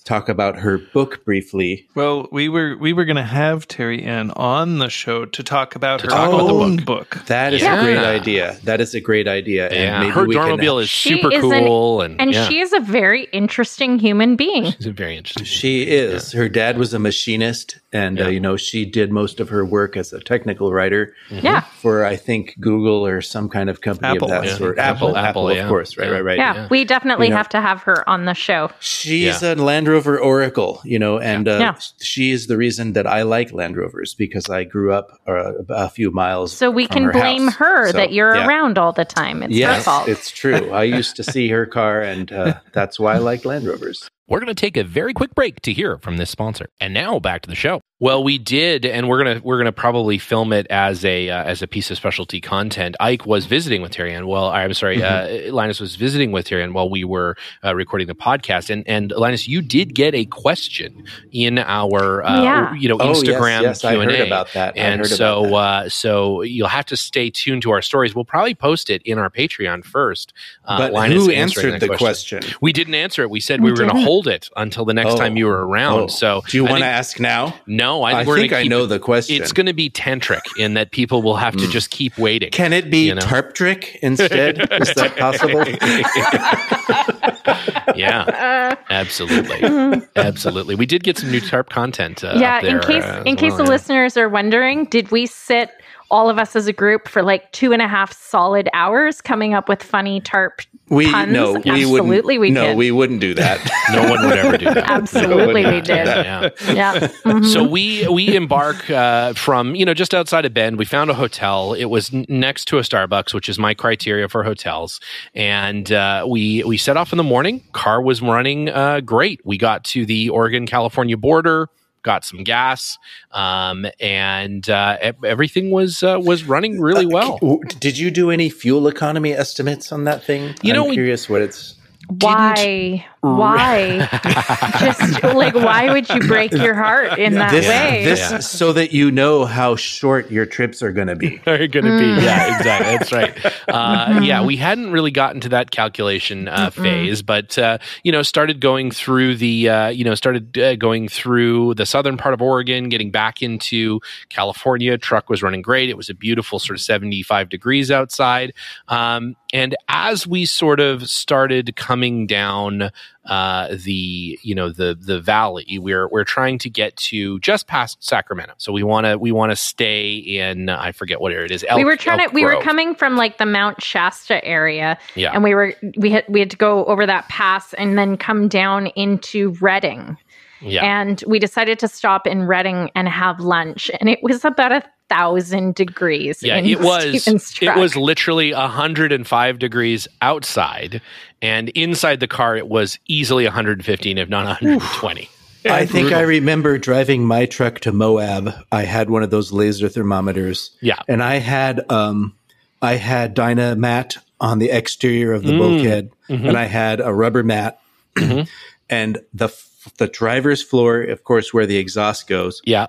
[0.05, 1.87] talk about her book briefly.
[1.95, 5.75] Well, we were we were going to have Terry Ann on the show to talk
[5.75, 7.11] about her talk about own book.
[7.11, 7.27] book.
[7.27, 7.81] That is Yeah.
[7.81, 8.57] a great idea.
[8.65, 9.67] That is a great idea.
[9.69, 12.01] And yeah, maybe her we can- dormobile is She super is an- cool.
[12.01, 14.73] and And yeah, she is a very interesting human being.
[14.73, 15.45] she's very interesting.
[15.45, 16.33] She is.
[16.33, 19.97] Her dad was a machinist, and uh, you know she did most of her work
[19.97, 21.63] as a technical writer Yeah.
[21.81, 24.57] for I think Google or some kind of company Apple, of that yeah.
[24.57, 24.79] sort.
[24.79, 25.97] Apple, Apple, Apple, Apple, of course.
[25.99, 26.13] Right, Yeah.
[26.15, 26.39] right, right.
[26.39, 26.55] Yeah.
[26.55, 26.69] Yeah.
[26.71, 27.37] We definitely You know.
[27.39, 28.71] have to have her on the show.
[28.81, 31.75] She's a Land Rover Oracle, you know, and uh, Yeah.
[31.99, 35.89] she is the reason that I like Land Rovers because I grew up uh, a
[35.89, 36.53] few miles.
[36.53, 37.55] So we from can her blame house.
[37.57, 38.47] her So, that you're yeah.
[38.47, 39.43] around all the time.
[39.43, 40.09] It's her fault.
[40.09, 40.71] it's true.
[40.73, 44.11] I used to see her car, and uh, that's why I like Land Rovers.
[44.29, 46.69] We're going to take a very quick break to hear from this sponsor.
[46.79, 47.81] And now back to the show.
[48.03, 51.63] Well, we did, and we're gonna we're gonna probably film it as a uh, as
[51.63, 52.97] a piece of specialty content.
[52.99, 54.27] Ike was visiting with Terry Ann.
[54.27, 55.51] Well, I'm sorry, Mm-hmm.
[55.51, 58.71] uh, Linus was visiting with Terry Ann while we were uh, recording the podcast.
[58.71, 62.75] And and Linus, you did get a question in our uh, Yeah.
[62.75, 64.27] you know Oh, yes, Instagram yes, I Q and A.
[64.27, 64.77] about that.
[64.77, 68.17] And so about uh, so you'll have to stay tuned to our stories.
[68.17, 70.33] We'll probably post it in our Patreon first.
[70.65, 72.43] Uh, But Linus who answered the question?
[72.61, 73.31] We didn't answer it.
[73.31, 75.19] We said We we, were going to hold it until the next Oh.
[75.19, 76.01] time you were around.
[76.01, 77.55] Oh, So do you want to ask now?
[77.69, 79.43] No, I I think we're think going I know the question.
[79.43, 82.51] It's going to be tantric in that people will have to just keep waiting.
[82.51, 83.21] Can it be You know?
[83.21, 84.61] Tarptrick instead?
[84.73, 85.65] Is that possible?
[87.97, 90.75] yeah, absolutely, absolutely.
[90.75, 92.25] We did get some new tarp content.
[92.25, 93.71] Uh, yeah, up there, in case uh, in case well, the yeah.
[93.71, 95.71] listeners are wondering, did we sit
[96.13, 99.55] all of us as a group for like two and a half solid hours coming
[99.55, 101.33] up with funny tarp We puns?
[101.33, 102.41] no, we Absolutely, wouldn't.
[102.41, 102.77] we no, did.
[102.77, 103.59] we wouldn't do that.
[103.93, 104.89] no one would ever do that.
[104.91, 106.07] Absolutely, we did.
[106.07, 106.51] Yeah.
[106.67, 106.95] yeah.
[107.25, 107.47] Mhm.
[107.53, 110.79] So we we embark uh, from you know just outside of Bend.
[110.79, 111.73] We found a hotel.
[111.73, 115.01] It was n- next to a Starbucks, which is my criteria for hotels.
[115.35, 117.65] And uh, we we set off in the morning.
[117.73, 119.41] Car was running uh, great.
[119.47, 121.69] We got to the Oregon California border.
[122.03, 122.99] Got some gas,
[123.31, 127.39] um, and uh, e- everything was uh, was running really well.
[127.39, 130.55] W- Did you do any fuel economy estimates on that thing?
[130.63, 131.77] You know, I'm we- curious what it's.
[132.09, 133.07] why?
[133.23, 134.09] Why?
[134.81, 138.05] Just like why would you break your heart in that this, way?
[138.05, 138.39] this Yeah.
[138.41, 141.41] so that you know how short your trips are going to be.
[141.47, 142.23] are going to be.
[142.25, 142.97] Yeah, exactly.
[142.99, 143.53] That's right.
[143.73, 144.25] Uh, Mm-hmm.
[144.25, 148.61] yeah, we hadn't really gotten to that calculation uh, phase, but uh, you know, started
[148.61, 152.89] going through the uh, you know started uh, going through the southern part of Oregon,
[152.89, 154.99] getting back into California.
[154.99, 155.89] Truck was running great.
[155.89, 158.53] It was a beautiful sort of seventy five degrees outside.
[158.89, 162.91] Um, and as we sort of started coming down
[163.25, 165.79] uh, the you know the the valley.
[165.81, 168.55] We're we're trying to get to just past Sacramento.
[168.59, 171.65] So we want to we want to stay in I forget what area it is.
[171.69, 174.99] Elk, we were trying Elk to we were coming from like the Mount Shasta area
[175.15, 175.31] Yeah.
[175.33, 178.49] and we were we had we had to go over that pass and then come
[178.49, 180.17] down into Redding.
[180.61, 180.85] yeah.
[180.85, 184.83] And we decided to stop in Redding and have lunch and it was about a
[185.09, 186.43] thousand degrees.
[186.43, 187.29] Yeah, it was.
[187.61, 191.03] It was literally 105 degrees outside,
[191.43, 195.29] and inside the car it was easily 115, if not 120.
[195.65, 198.53] I think I remember driving my truck to Moab.
[198.73, 200.71] I had one of those laser thermometers.
[200.81, 201.01] Yeah.
[201.07, 202.35] And I had um
[202.81, 205.59] I had Dynamat on the exterior of the mm.
[205.59, 206.11] bulkhead.
[206.29, 206.47] Mm-hmm.
[206.47, 207.81] And I had a rubber mat.
[208.17, 208.43] Mm-hmm.
[208.91, 209.49] And the
[209.97, 212.89] the driver's floor, of course, where the exhaust goes, Yeah,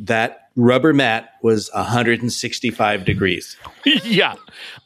[0.00, 3.56] that rubber mat was 165 degrees.
[4.04, 4.34] yeah.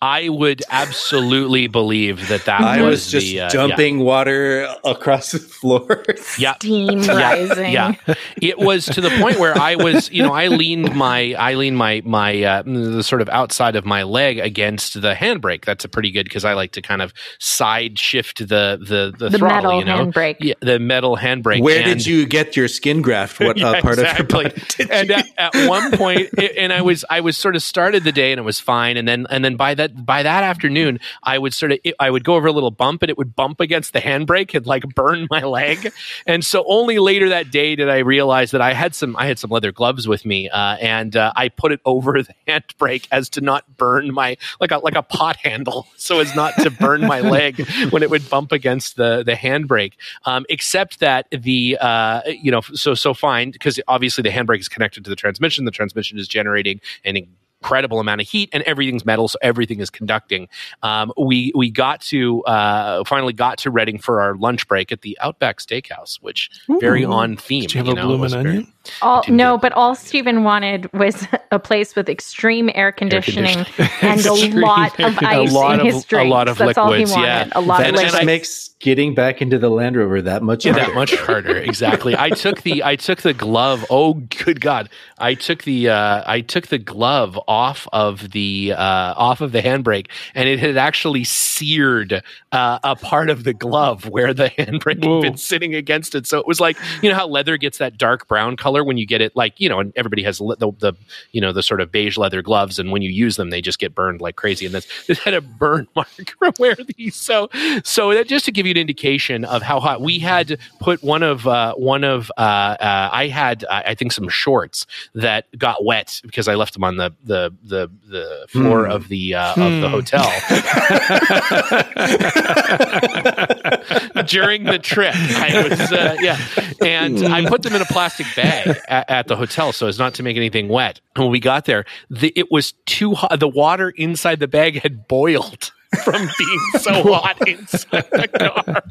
[0.00, 5.32] I would absolutely believe that that I was, was just the, uh, dumping water across
[5.32, 6.04] the floor.
[6.38, 6.54] Yeah.
[6.54, 7.72] steam yeah, rising.
[7.72, 7.94] Yeah,
[8.40, 11.76] it was to the point where I was, you know, I leaned my, I leaned
[11.76, 15.64] my, my, uh, the sort of outside of my leg against the handbrake.
[15.64, 19.28] That's a pretty good because I like to kind of side shift the the the,
[19.30, 20.36] The throttle, metal you know, handbrake.
[20.40, 21.60] Yeah, the metal handbrake.
[21.62, 23.40] Where And- did you get your skin graft?
[23.40, 24.24] What Yeah, uh, part exactly.
[24.24, 27.20] of your body did and you at, at one point it- and i was i
[27.20, 28.96] was sort of started the day and it was fine.
[28.96, 32.10] And then and then by that by that afternoon i would sort of it, i
[32.10, 34.82] would go over a little bump and it would bump against the handbrake and like
[34.94, 35.92] burn my leg.
[36.26, 39.38] And so only later that day did i realize that i had some i had
[39.38, 43.28] some leather gloves with me uh, and uh, i put it over the handbrake as
[43.30, 47.00] to not burn my like a like a pot handle so as not to burn
[47.02, 49.92] my leg when it would bump against the the handbrake.
[50.24, 54.68] Um, except that the uh, you know so so fine because obviously the handbrake is
[54.68, 55.64] connected to the transmission.
[55.64, 59.88] The transmission is generating an incredible amount of heat and everything's metal so everything is
[59.88, 60.48] conducting
[60.82, 65.02] um, we we got to uh, finally got to Redding for our lunch break at
[65.02, 68.20] the Outback Steakhouse which very on theme Did you have you a know, it bloomin'
[68.20, 68.72] was very- onion?
[69.00, 73.64] All, no, do but all Stephen wanted was a place with extreme air conditioning
[74.02, 76.92] and a lot of a ice lot in of- his a lot of That's all
[76.92, 77.26] he liquids, wanted.
[77.26, 77.48] yeah.
[77.52, 80.42] A lot That of And- just I- makes getting back into the Land Rover that
[80.42, 80.86] much Yeah, harder.
[80.88, 81.56] that much harder.
[81.56, 82.16] Exactly.
[82.16, 83.84] I took the I took the glove.
[83.90, 84.14] Oh,
[84.44, 84.88] good God!
[85.18, 89.62] I took the uh, I took the glove off of the uh, off of the
[89.62, 95.04] handbrake, and it had actually seared uh, a part of the glove where the handbrake
[95.04, 95.22] Whoa.
[95.22, 96.26] had been sitting against it.
[96.26, 99.06] So it was like you know how leather gets that dark brown color when you
[99.06, 100.92] get it like you know, and everybody has le- the, the
[101.32, 103.78] you know the sort of beige leather gloves, and when you use them, they just
[103.78, 104.66] get burned like crazy.
[104.66, 106.08] And this this had a burn mark
[106.38, 107.16] from where these.
[107.16, 107.48] So
[107.84, 111.02] so that just to give you an indication of how hot we had to put
[111.02, 115.84] one of uh, one of uh, uh, I had I think some shorts that got
[115.84, 118.92] wet because I left them on the the the, the floor Hmm.
[118.92, 120.22] of the uh, of the hotel
[124.26, 125.14] during the trip.
[125.14, 126.38] I was uh, yeah,
[126.84, 130.14] and I put them in a plastic bag at, at the hotel so as not
[130.14, 131.00] to make anything wet.
[131.14, 133.38] And when we got there, the, it was too hot.
[133.38, 135.72] The water inside the bag had boiled.
[136.04, 138.82] From being so hot inside the car,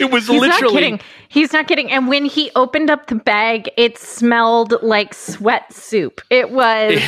[0.00, 1.00] it was He's literally not kidding.
[1.28, 1.92] He's not kidding.
[1.92, 6.20] And when he opened up the bag, it smelled like sweat soup.
[6.28, 7.00] It was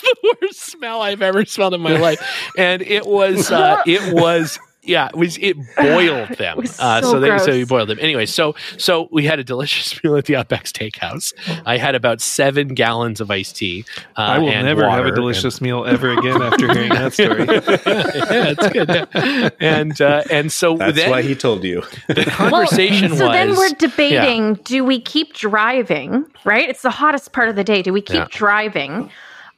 [0.00, 2.18] the worst smell I've ever smelled in my life,
[2.56, 4.58] and it was uh, it was.
[4.86, 6.56] Yeah, it was it boiled them.
[6.58, 7.48] was uh, so so they, so gross.
[7.56, 7.98] we boiled them.
[8.00, 11.32] Anyway, so so we had a delicious meal at the Outback Steakhouse.
[11.66, 13.84] I had about seven gallons of iced tea.
[14.16, 17.44] Uh, I will and never have a delicious meal ever again after hearing that story.
[17.46, 19.52] yeah, it's good.
[19.60, 21.82] And uh, and so That's then why he told you.
[22.08, 23.32] the conversation so was.
[23.32, 27.82] then we're debating do we keep driving right it's the hottest part of the day
[27.82, 28.26] do we keep Yeah.
[28.30, 29.10] driving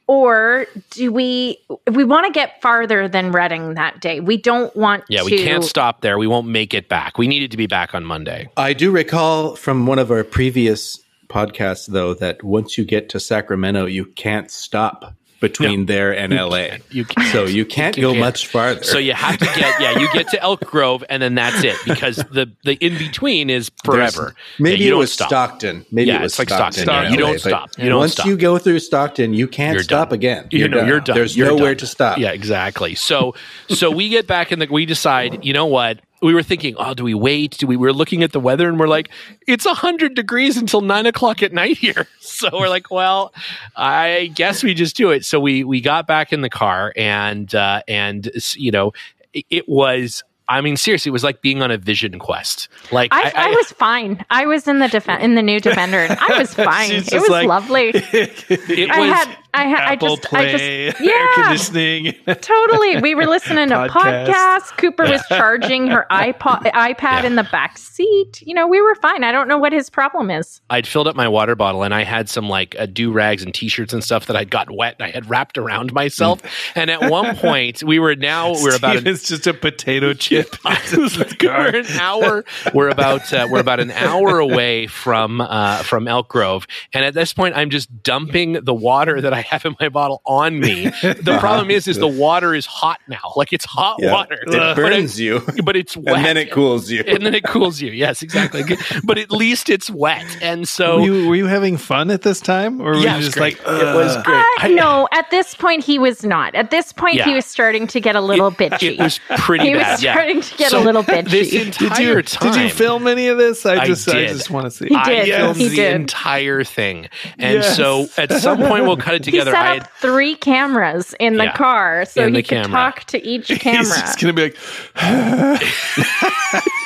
[0.09, 1.55] or do we
[1.91, 5.37] we want to get farther than Redding that day we don't want yeah, to we
[5.43, 6.17] can't stop there.
[6.17, 7.19] We won't make it back.
[7.19, 8.49] We needed to be back on Monday.
[8.57, 13.19] I do recall from one of our previous podcasts, though, that once you get to
[13.19, 16.77] Sacramento, you can't stop between there and LA.
[16.91, 17.31] You can't.
[17.31, 18.19] So you can't You go can't.
[18.19, 18.83] much farther.
[18.83, 21.77] So you have to get yeah, you get to Elk Grove and then that's it
[21.85, 24.35] because the the in between is There's- forever.
[24.59, 25.29] Maybe Yeah, you it was stop.
[25.29, 25.85] Stockton.
[25.91, 26.83] Maybe Yeah, it was it's like Stockton.
[26.83, 27.13] Stockton.
[27.13, 27.69] you LA, don't but stop.
[27.77, 28.25] You don't once stop.
[28.25, 30.15] you go through Stockton, you can't You're stop done.
[30.15, 30.47] again.
[30.51, 31.15] You know, you're done.
[31.15, 31.77] There's You're nowhere done.
[31.79, 32.17] to stop.
[32.17, 32.95] Yeah, exactly.
[32.95, 33.35] So
[33.69, 35.99] so we get back in the we decide, you know what?
[36.21, 37.57] We were thinking, oh, do we wait?
[37.57, 37.77] Do we?
[37.77, 39.09] We're looking at the weather and we're like,
[39.47, 42.07] it's hundred degrees until nine o'clock at night here.
[42.21, 43.33] So we're like, well,
[43.75, 45.25] I guess we just do it.
[45.25, 48.93] So we we got back in the car and uh, and you know,
[49.33, 50.23] it, it was.
[50.49, 52.67] I mean, seriously, it was like being on a vision quest.
[52.91, 54.25] Like I, I, was fine.
[54.31, 56.91] I was in the defen in the new Defender, and I was fine.
[56.91, 57.89] It was like- lovely.
[57.93, 62.13] it I was- had I, ha- I just, Play, I just, air yeah, conditioning.
[62.41, 63.01] totally.
[63.01, 64.27] We were listening to Podcast.
[64.27, 64.77] podcasts.
[64.77, 68.43] Cooper was charging her iPod, iPad in the back seat.
[68.45, 69.23] You know, we were fine.
[69.23, 70.61] I don't know what his problem is.
[70.69, 73.51] I'd filled up my water bottle and I had some like uh, do rags and
[73.51, 76.41] t-shirts and stuff that I'd gotten wet and I had wrapped around myself.
[76.75, 80.38] and at one point, we were now we're about it's just a potato chip.
[81.41, 82.45] we're an hour.
[82.73, 87.13] We're about uh, we're about an hour away from uh, from Elk Grove, and at
[87.13, 90.85] this point, I'm just dumping the water that I have in my bottle on me.
[91.01, 93.33] The problem is, is the water is hot now.
[93.35, 94.11] Like it's hot Yeah.
[94.13, 94.35] water.
[94.41, 96.15] It But burns you, but it's wet.
[96.17, 97.03] and then it cools you.
[97.07, 97.91] and then it cools you.
[97.91, 98.63] Yes, exactly.
[99.03, 102.39] but at least it's wet, and so were, you, were you having fun at this
[102.39, 103.57] time, or were yeah, you was just great.
[103.65, 104.37] like it was "Ugh." great.
[104.37, 106.55] Uh, I- no, at this point he was not.
[106.55, 107.25] At this point Yeah.
[107.25, 108.93] he was starting to get a little bitchy.
[108.93, 109.91] It was pretty he bad.
[109.93, 110.13] was yeah.
[110.29, 111.29] Starting to get So a little bitchy.
[111.29, 113.65] This Did entire you time, did you film any of this?
[113.65, 114.29] I I just I, did.
[114.29, 114.85] just want to see.
[114.85, 114.97] He did.
[114.97, 115.35] I did.
[115.35, 115.95] filmed He the did.
[115.95, 117.75] entire thing, and Yes.
[117.75, 119.51] so at some point we'll cut it together.
[119.51, 119.51] he together.
[119.51, 122.71] set I up had, three cameras in the Yeah, car so he the could camera.
[122.71, 123.83] talk to each He's camera.
[123.85, 124.57] just gonna be like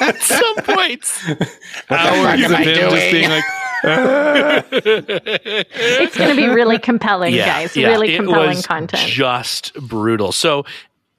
[0.01, 1.23] at some points.
[1.89, 3.43] hours of am I him just being like,
[5.75, 7.75] it's going to be really compelling, guys.
[7.75, 9.07] really it compelling was content.
[9.07, 10.31] Just brutal.
[10.31, 10.65] So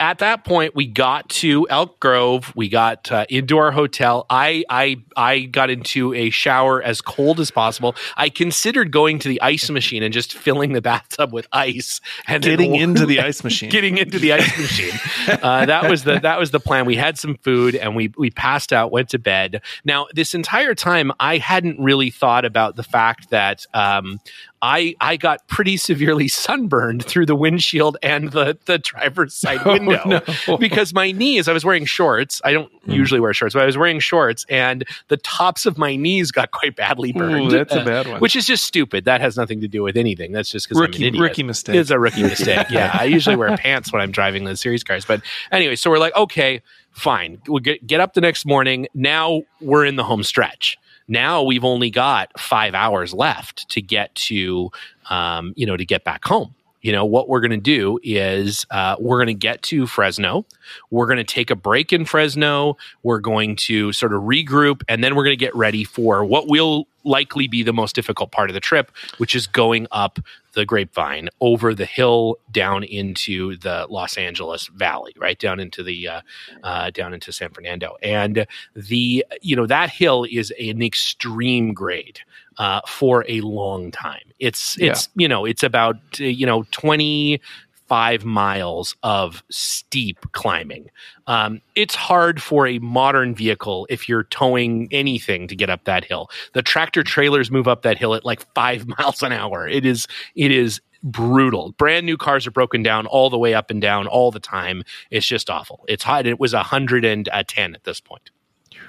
[0.00, 2.52] at that point, we got to Elk Grove.
[2.56, 4.26] We got uh, into our hotel.
[4.28, 7.94] I I I got into a shower as cold as possible.
[8.16, 12.42] I considered going to the ice machine and just filling the bathtub with ice and
[12.42, 13.70] then getting into the ice machine.
[13.70, 14.98] getting into the ice machine.
[15.28, 16.86] Uh, that was the that was the plan.
[16.86, 19.62] We had some food and we we passed out, went to bed.
[19.84, 24.20] Now this entire time, I hadn't really thought about the fact that um,
[24.62, 29.72] I I got pretty severely sunburned through the windshield and the the driver's side oh,
[29.72, 30.56] window no.
[30.56, 31.48] because my knees.
[31.48, 32.40] I was wearing shorts.
[32.44, 32.90] I don't hmm.
[32.90, 36.50] usually wear shorts, but I was wearing shorts and the tops of my knees got
[36.50, 37.52] quite badly burned.
[37.52, 38.20] Ooh, that's a uh, bad one.
[38.20, 39.04] Which is just stupid.
[39.04, 40.32] That has nothing to do with anything.
[40.32, 41.76] That's just because Rookie- rookie mistake.
[41.76, 42.68] It's a rookie mistake.
[42.70, 45.04] Yeah, I usually wear pants when I'm driving the series cars.
[45.04, 45.20] But
[45.52, 46.62] anyway, so we're like, okay,
[46.92, 47.40] fine.
[47.46, 48.88] We'll get get up the next morning.
[48.94, 50.78] Now we're in the home stretch.
[51.08, 54.70] Now we've only got five hours left to get to,
[55.10, 56.54] um, you know, to get back home.
[56.84, 60.44] You know what we're going to do is uh, we're going to get to Fresno.
[60.90, 62.76] We're going to take a break in Fresno.
[63.02, 66.46] We're going to sort of regroup, and then we're going to get ready for what
[66.46, 70.18] will likely be the most difficult part of the trip, which is going up
[70.54, 75.38] the grapevine over the hill down into the Los Angeles Valley, right?
[75.38, 76.20] Down into the uh,
[76.62, 82.20] uh, down into San Fernando, and the you know that hill is an extreme grade
[82.58, 84.32] uh, for a long time.
[84.38, 87.40] It's it's you know it's about you know twenty
[87.86, 90.88] five miles of steep climbing.
[91.26, 96.04] Um, it's hard for a modern vehicle if you're towing anything to get up that
[96.04, 96.30] hill.
[96.52, 99.68] The tractor trailers move up that hill at like five miles an hour.
[99.68, 101.72] It is it is brutal.
[101.72, 104.82] Brand new cars are broken down all the way up and down all the time.
[105.10, 105.84] It's just awful.
[105.86, 106.26] It's hot.
[106.26, 108.30] It was hundred and ten at this point.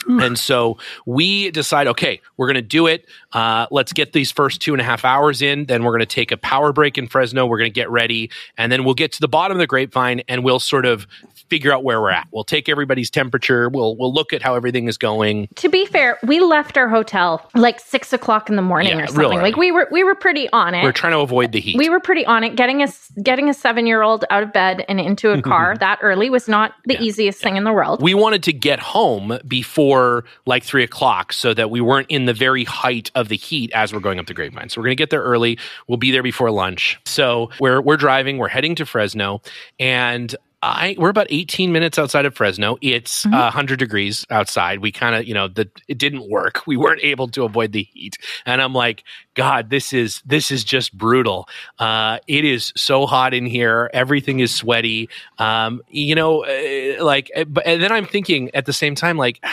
[0.07, 3.05] And so we decide, okay, we're going to do it.
[3.33, 5.65] Uh, let's get these first two and a half hours in.
[5.65, 7.45] Then we're going to take a power break in Fresno.
[7.45, 8.29] We're going to get ready.
[8.57, 11.07] And then we'll get to the bottom of the grapevine and we'll sort of
[11.49, 12.27] figure out where we're at.
[12.31, 13.69] We'll take everybody's temperature.
[13.69, 15.47] We'll, we'll look at how everything is going.
[15.55, 19.07] to be fair, we left our hotel like six o'clock in the morning Yeah, or
[19.07, 19.39] something.
[19.41, 20.83] Like we were we were pretty on it.
[20.83, 21.77] We're trying to avoid the heat.
[21.77, 22.55] we were pretty on it.
[22.55, 22.87] Getting a
[23.21, 26.47] getting a seven year old out of bed and into a car that early was
[26.47, 28.01] not the easiest thing in the world.
[28.01, 29.84] we wanted to get home before
[30.45, 33.93] like three o'clock so that we weren't in the very height of the heat as
[33.93, 34.69] we're going up the grapevine.
[34.69, 35.57] So we're going to get there early.
[35.87, 36.99] We'll be there before lunch.
[37.05, 38.37] So we're we're driving.
[38.37, 39.41] We're heading to Fresno,
[39.79, 42.77] and I we're about 18 minutes outside of Fresno.
[42.81, 44.79] It's uh, 100 degrees outside.
[44.79, 46.65] We kind of, you know, the it didn't work.
[46.65, 48.17] We weren't able to avoid the heat.
[48.45, 51.47] And I'm like, God, this is this is just brutal.
[51.79, 53.89] Uh, it is so hot in here.
[53.93, 55.09] Everything is sweaty.
[55.37, 59.17] Um, you know, uh, like, uh, but and then I'm thinking at the same time,
[59.17, 59.43] like.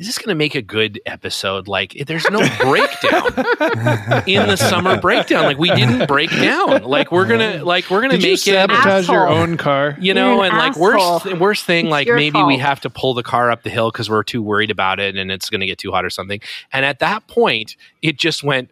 [0.00, 1.68] Is this going to make a good episode?
[1.68, 3.26] Like, eh, there's no breakdown
[4.26, 5.44] in the summer breakdown.
[5.44, 6.84] Like, we didn't break down.
[6.84, 9.96] Like, we're gonna, like, we're gonna Did you make it sabotage your own car?
[10.00, 11.20] you You're know, an and like asshole.
[11.20, 13.68] worst worst thing, It's like your maybe we have to pull the car up the
[13.68, 16.10] hill because we're too worried about it and it's going to get too hot or
[16.10, 16.40] something.
[16.72, 18.70] And at that point, it just went,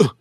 [0.00, 0.14] "Ugh,"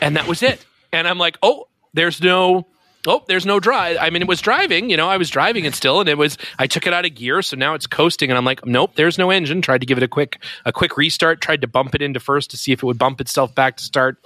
[0.00, 0.64] and that was it.
[0.92, 2.66] And I'm like, oh, there's no.
[3.06, 3.98] Oh, there's no drive.
[4.00, 4.88] I mean, it was driving.
[4.88, 6.38] You know, I was driving it still, and it was.
[6.58, 9.18] I took it out of gear, so now it's coasting, and I'm like, nope, there's
[9.18, 9.60] no engine.
[9.60, 11.40] Tried to give it a quick, a quick restart.
[11.40, 13.84] Tried to bump it into first to see if it would bump itself back to
[13.84, 14.16] start.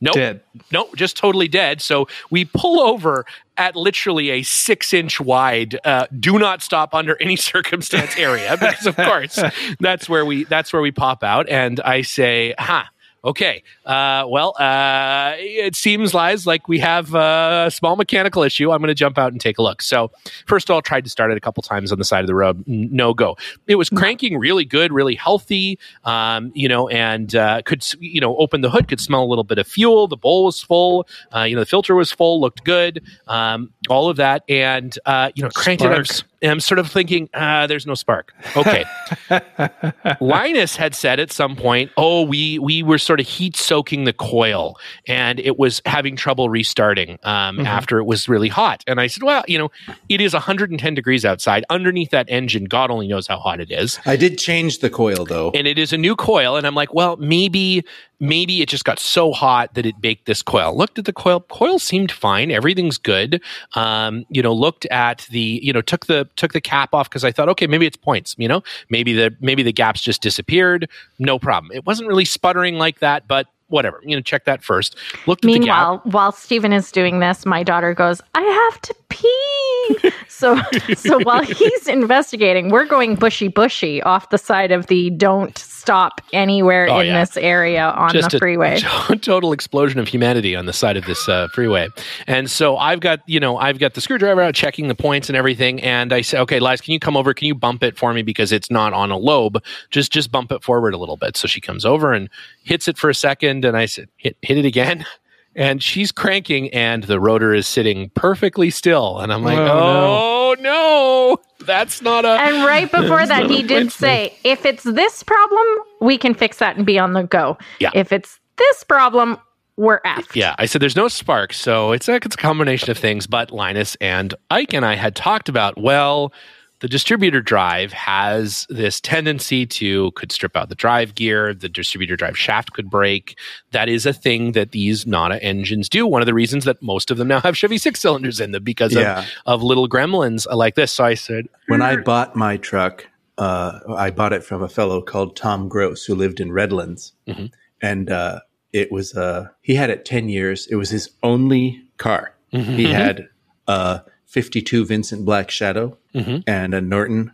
[0.00, 0.14] Nope.
[0.14, 0.40] Dead.
[0.70, 1.80] Nope, just totally dead.
[1.80, 3.24] So we pull over
[3.56, 8.86] at literally a six inch wide, uh, do not stop under any circumstance area because
[8.86, 9.42] of course
[9.80, 11.48] that's where we that's where we pop out.
[11.48, 12.84] And I say, huh,
[13.26, 13.64] Okay.
[13.84, 18.70] Uh, well, uh, it seems, Lies, like we have a small mechanical issue.
[18.70, 19.82] I'm going to jump out and take a look.
[19.82, 20.12] So,
[20.46, 22.36] first of all, tried to start it a couple times on the side of the
[22.36, 22.62] road.
[22.66, 23.36] No go.
[23.66, 28.36] It was cranking really good, really healthy, um, you know, and uh, could, you know,
[28.36, 30.06] open the hood, could smell a little bit of fuel.
[30.06, 31.08] The bowl was full.
[31.34, 34.44] Uh, you know, the filter was full, looked good, um, all of that.
[34.48, 35.98] And, uh, you know, cranked Spark.
[35.98, 36.26] it up.
[36.42, 38.34] And I'm sort of thinking, ah, there's no spark.
[38.56, 38.84] Okay.
[40.20, 44.12] Linus had said at some point, "Oh, we we were sort of heat soaking the
[44.12, 44.78] coil,
[45.08, 49.22] and it was having trouble restarting um, after it was really hot." And I said,
[49.22, 49.70] "Well, you know,
[50.08, 51.64] it is 110 degrees outside.
[51.70, 55.24] Underneath that engine, God only knows how hot it is, I did change the coil
[55.24, 55.50] though.
[55.54, 57.84] and it is a new coil." And I'm like, "Well, maybe."
[58.18, 60.76] Maybe it just got so hot that it baked this coil.
[60.76, 61.40] Looked at the coil.
[61.40, 62.50] Coil seemed fine.
[62.50, 63.42] Everything's good.
[63.74, 67.24] Um, you know, looked at the, you know, took the took the cap off because
[67.24, 68.34] I thought, okay, maybe it's points.
[68.38, 70.88] You know, maybe the maybe the gaps just disappeared.
[71.18, 71.72] No problem.
[71.72, 74.00] It wasn't really sputtering like that, but whatever.
[74.04, 74.96] You know, check that first.
[75.26, 80.10] The Meanwhile, while Stephen is doing this, my daughter goes, I have to pee.
[80.28, 80.60] so
[80.94, 86.20] so while he's investigating, we're going bushy bushy off the side of the don't stop
[86.32, 87.20] anywhere Oh, in yeah.
[87.20, 88.78] this area on just the freeway.
[88.80, 91.88] to- total explosion of humanity on the side of this uh, freeway.
[92.26, 95.36] And so I've got, you know, I've got the screwdriver out checking the points and
[95.36, 95.80] everything.
[95.82, 97.32] And I say, okay, Liz, can you come over?
[97.32, 99.62] Can you bump it for me because it's not on a lobe?
[99.90, 101.36] Just just bump it forward a little bit.
[101.36, 102.28] So she comes over and
[102.64, 105.04] hits it for a second, and I said, hit hit it again.
[105.58, 109.20] And she's cranking, and the rotor is sitting perfectly still.
[109.20, 112.28] And I'm like, Oh, oh, no, that's not a.
[112.28, 115.66] And right before that, he did say, if it's this problem,
[116.02, 117.56] we can fix that and be on the go.
[117.80, 117.88] Yeah.
[117.94, 119.38] If it's this problem,
[119.76, 120.34] we're effed.
[120.34, 123.26] Yeah, I said there's no spark, so it's a, it's a combination of things.
[123.26, 126.32] But Linus and Ike and I had talked about well,
[126.80, 132.16] the distributor drive has this tendency to could strip out the drive gear, the distributor
[132.16, 133.38] drive shaft could break.
[133.72, 136.06] That is a thing that these NADA engines do.
[136.06, 138.62] One of the reasons that most of them now have Chevy six cylinders in them
[138.62, 139.20] because Yeah.
[139.46, 140.92] of, of little gremlins like this.
[140.92, 143.06] So I said, When I bought my truck,
[143.38, 147.50] uh, I bought it from a fellow called Tom Gross who lived in Redlands, Mhm.
[147.82, 148.40] and uh,
[148.72, 150.66] it was uh, he had it ten years.
[150.70, 152.34] It was his only car.
[152.52, 152.76] Mm-hmm.
[152.76, 153.28] He had
[153.66, 156.42] a '52 Vincent Black Shadow Mhm.
[156.46, 157.32] and a Norton.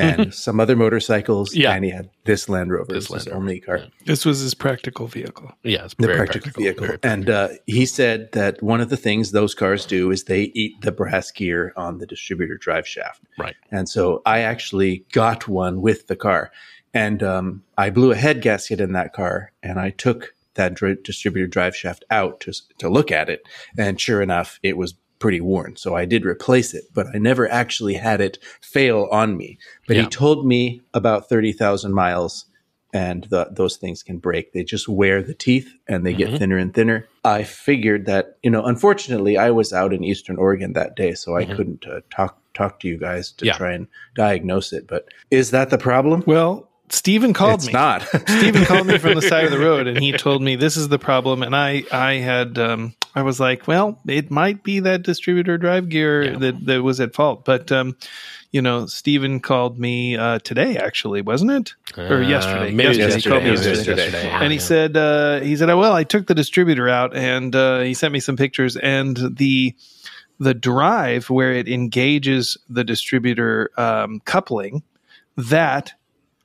[0.00, 1.70] and some other motorcycles, Yeah.
[1.72, 2.92] and he had this Land Rover.
[2.92, 3.80] This This was his Land Rover, only car.
[4.04, 5.52] This was his practical vehicle.
[5.62, 6.86] yeah, it's the very practical, vehicle.
[6.88, 10.50] very And uh, he said that one of the things those cars do is they
[10.56, 13.22] eat the brass gear on the distributor drive shaft.
[13.38, 13.54] Right.
[13.70, 16.50] And so I actually got one with the car.
[16.92, 20.96] And um, I blew a head gasket in that car and I took that dri-
[21.04, 23.46] distributor drive shaft out to, to look at it.
[23.78, 25.76] And sure enough, it was pretty worn.
[25.76, 29.58] So I did replace it, but I never actually had it fail on me.
[29.86, 30.02] But Yeah.
[30.02, 32.46] he told me about 30,000 miles
[32.92, 34.52] and the, those things can break.
[34.52, 36.18] They just wear the teeth and they Mhm.
[36.18, 37.08] get thinner and thinner.
[37.24, 41.36] I figured that, you know, unfortunately, I was out in Eastern Oregon that day, so
[41.36, 41.56] I Mhm.
[41.56, 43.52] couldn't uh, talk talk to you guys to Yeah.
[43.52, 44.86] try and diagnose it.
[44.86, 46.22] But is that the problem?
[46.26, 47.72] Well, Stephen called it's me.
[47.74, 48.02] not.
[48.28, 50.88] Stephen called me from the side of the road and he told me this is
[50.88, 51.42] the problem.
[51.42, 55.88] And I, I had, um, I was like, well, it might be that distributor drive
[55.88, 56.38] gear Yeah.
[56.38, 57.44] that, that was at fault.
[57.46, 57.96] But, um,
[58.52, 61.74] you know, Stephen called me uh, today, actually, wasn't it?
[61.98, 62.70] or Uh, yesterday.
[62.72, 63.22] maybe it was Yesterday.
[63.22, 63.76] He called me yesterday.
[64.02, 64.24] yesterday.
[64.28, 64.42] Yeah.
[64.42, 67.94] and he said, uh, he said, well, I took the distributor out and uh, he
[67.94, 69.74] sent me some pictures and the,
[70.38, 74.82] the drive where it engages the distributor um, coupling,
[75.36, 75.94] that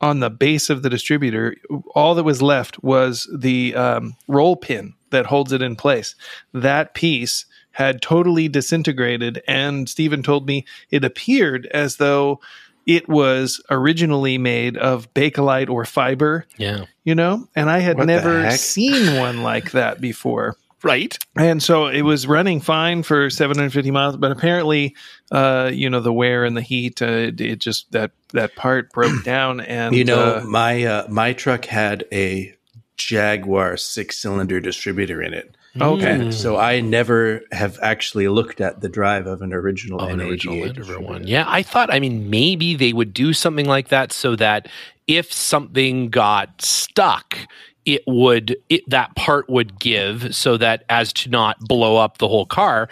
[0.01, 1.55] on the base of the distributor,
[1.95, 6.15] all that was left was the um, roll pin that holds it in place.
[6.53, 12.41] That piece had totally disintegrated, and Stephen told me it appeared as though
[12.85, 18.07] it was originally made of bakelite or fiber, yeah, you know, and I had What
[18.07, 20.57] never seen one like that before.
[20.83, 21.17] Right.
[21.35, 24.95] And so it was running fine for 750 miles, but apparently,
[25.31, 28.91] uh, you know, the wear and the heat, uh, it, it just that that part
[28.91, 29.59] broke down.
[29.61, 32.55] And you know, uh, my uh, my truck had a
[32.97, 35.55] Jaguar six cylinder distributor in it.
[35.79, 40.09] okay, And so I never have actually looked at the drive of an original of
[40.09, 41.25] an original Land one.
[41.25, 41.93] Yeah, I thought.
[41.93, 44.67] I mean, maybe they would do something like that so that
[45.07, 47.37] if something got stuck,
[47.85, 52.27] it would it, that part would give so that as to not blow up the
[52.27, 52.89] whole car.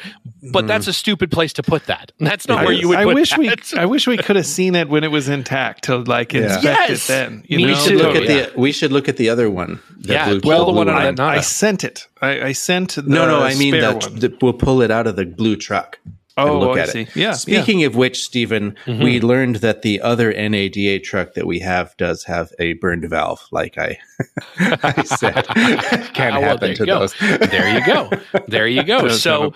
[0.52, 0.90] But that's mm-hmm.
[0.92, 2.14] a stupid place to put that.
[2.20, 2.82] That's not It where is.
[2.82, 2.98] you would.
[2.98, 3.52] I put wish we.
[3.76, 6.44] I wish we could have seen it when it was intact to like Yeah.
[6.44, 7.04] inspect Yes.
[7.06, 7.08] it.
[7.08, 9.18] Then you Me know, We should too, look at oh, the we should look at
[9.18, 9.82] the other one.
[10.00, 11.36] the Yeah, blue- pull the one blue out of I.
[11.36, 12.08] I sent it.
[12.22, 15.18] I, I sent the No, no, I mean that the, we'll pull it out of
[15.18, 16.00] the blue truck.
[16.48, 17.02] Oh, look I at see.
[17.02, 17.16] it.
[17.16, 19.04] Yeah, Speaking of which, Stephen, Mm-hmm.
[19.04, 23.46] we learned that the other NADA truck that we have does have a burned valve,
[23.52, 23.98] like I,
[24.60, 25.46] I said.
[26.14, 27.00] Can't Ah, well, happen to go.
[27.00, 27.14] those.
[27.20, 28.10] there you go.
[28.48, 29.08] There you go.
[29.20, 29.52] So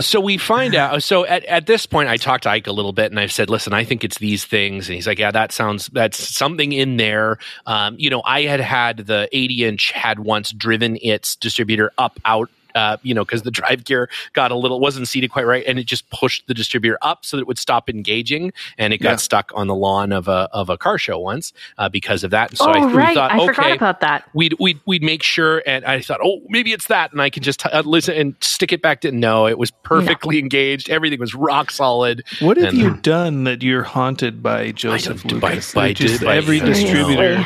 [0.00, 2.92] so we find out so at, at this point i talked to ike a little
[2.92, 5.52] bit and i've said listen i think it's these things and he's like yeah that
[5.52, 10.20] sounds that's something in there um, you know i had had the 80 inch had
[10.20, 14.56] once driven its distributor up out uh, you know, because the drive gear got a
[14.56, 17.46] little wasn't seated quite right, and it just pushed the distributor up so that it
[17.46, 19.16] would stop engaging, and it got Yeah.
[19.16, 22.50] stuck on the lawn of a of a car show once uh, because of that.
[22.50, 23.14] And so oh, I we right.
[23.14, 24.24] thought, I okay, forgot about that.
[24.34, 27.42] we'd we'd we'd make sure and i thought oh maybe it's that and i can
[27.42, 31.34] just uh, listen and stick it back to no it was perfectly engaged everything was
[31.34, 35.92] rock solid What have And- you done that you're haunted by Joseph don't- by- by-
[35.92, 37.44] just by- every by- distributor.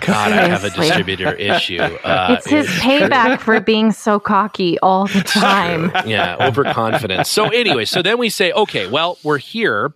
[0.00, 5.06] God i have a distributor issue uh, It's his payback for being so cocky all
[5.06, 5.90] the time.
[6.06, 7.28] yeah overconfidence.
[7.28, 9.92] So anyway so then we say okay well we're here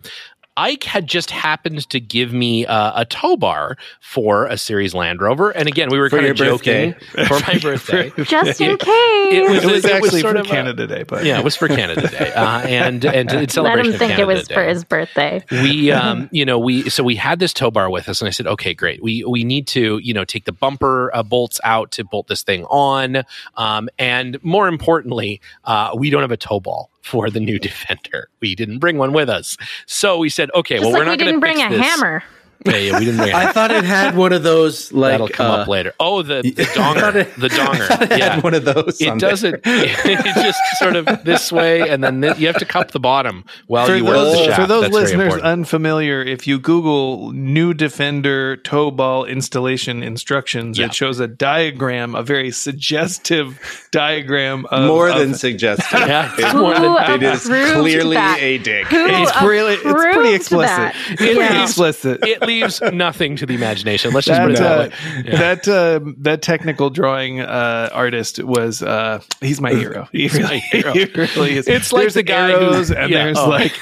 [0.60, 5.22] Ike had just happened to give me uh, a tow bar for a series Land
[5.22, 6.94] Rover, and again we were kind of your joking.
[7.28, 8.12] For my birthday.
[8.24, 8.88] Just in case.
[8.90, 11.44] It was, It was it actually sort for of a- Canada Day, but yeah, it
[11.44, 14.46] was for Canada Day, uh, and and in Let celebration him of think it was
[14.48, 14.54] Day.
[14.54, 15.42] for his birthday.
[15.50, 18.30] we um you know we so we had this tow bar with us and i
[18.30, 19.02] said okay great.
[19.02, 22.42] We we need to you know take the bumper uh, bolts out to bolt this
[22.42, 23.24] thing on.
[23.56, 28.28] Um and more importantly uh we don't have a tow ball for the new defender
[28.40, 31.10] we didn't bring one with us so we said okay Just well like we're we
[31.10, 32.22] not going didn't to bring a hammer.
[32.66, 35.12] Yeah, yeah we didn't bring a I hammer thought it had one of those like
[35.12, 38.44] that'll come uh, up later oh the, the donger it- the donger it yeah had
[38.44, 39.00] one of those.
[39.00, 42.64] it on doesn't it just sort of this way and then thi- you have to
[42.66, 46.22] cup the bottom while for you work the those, shaft for those That's listeners unfamiliar,
[46.22, 50.86] if you Google new Defender tow ball installation instructions, Yeah.
[50.86, 55.98] it shows a diagram, a very suggestive diagram of more of- than suggestive.
[56.00, 58.38] Yeah, it's It- more than it is clearly that?
[58.40, 58.86] a dick.
[58.88, 60.76] Who It's really, it's pretty explicit.
[60.76, 60.94] that?
[61.10, 62.20] It's pretty explicit.
[62.22, 64.12] it leaves nothing to the imagination.
[64.12, 65.22] Let's just put that it that uh, way.
[65.24, 65.38] Yeah.
[65.38, 70.08] that uh, that technical drawing uh, artist was uh, he's my hero.
[70.12, 70.92] He really, my hero.
[70.92, 71.68] he really is.
[71.68, 73.48] It's like there's the guy who- arrows and yeah, there's oh.
[73.48, 73.78] like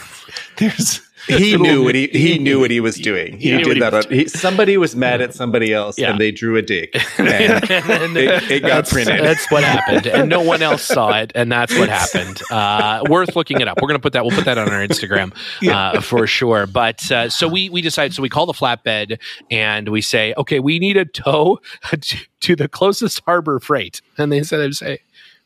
[0.57, 3.39] there's He knew what he he knew what he was doing.
[3.39, 3.93] He, knew what did that.
[3.93, 6.11] was On, he, somebody was mad at somebody else, Yeah.
[6.11, 7.29] and they drew a dick, and
[7.71, 9.23] And it, it got that's, printed.
[9.25, 12.41] That's what happened, and no one else saw it, and that's what happened.
[12.51, 13.81] Uh, worth looking it up.
[13.81, 14.25] We're gonna put that.
[14.25, 15.33] We'll put that on our Instagram
[15.71, 16.67] uh, for sure.
[16.67, 18.15] But uh, so we we decide.
[18.15, 19.19] So we call the flatbed,
[19.51, 21.61] and we say, okay, we need a tow
[21.91, 24.01] to, to the closest harbor freight.
[24.17, 24.99] And they said, I say,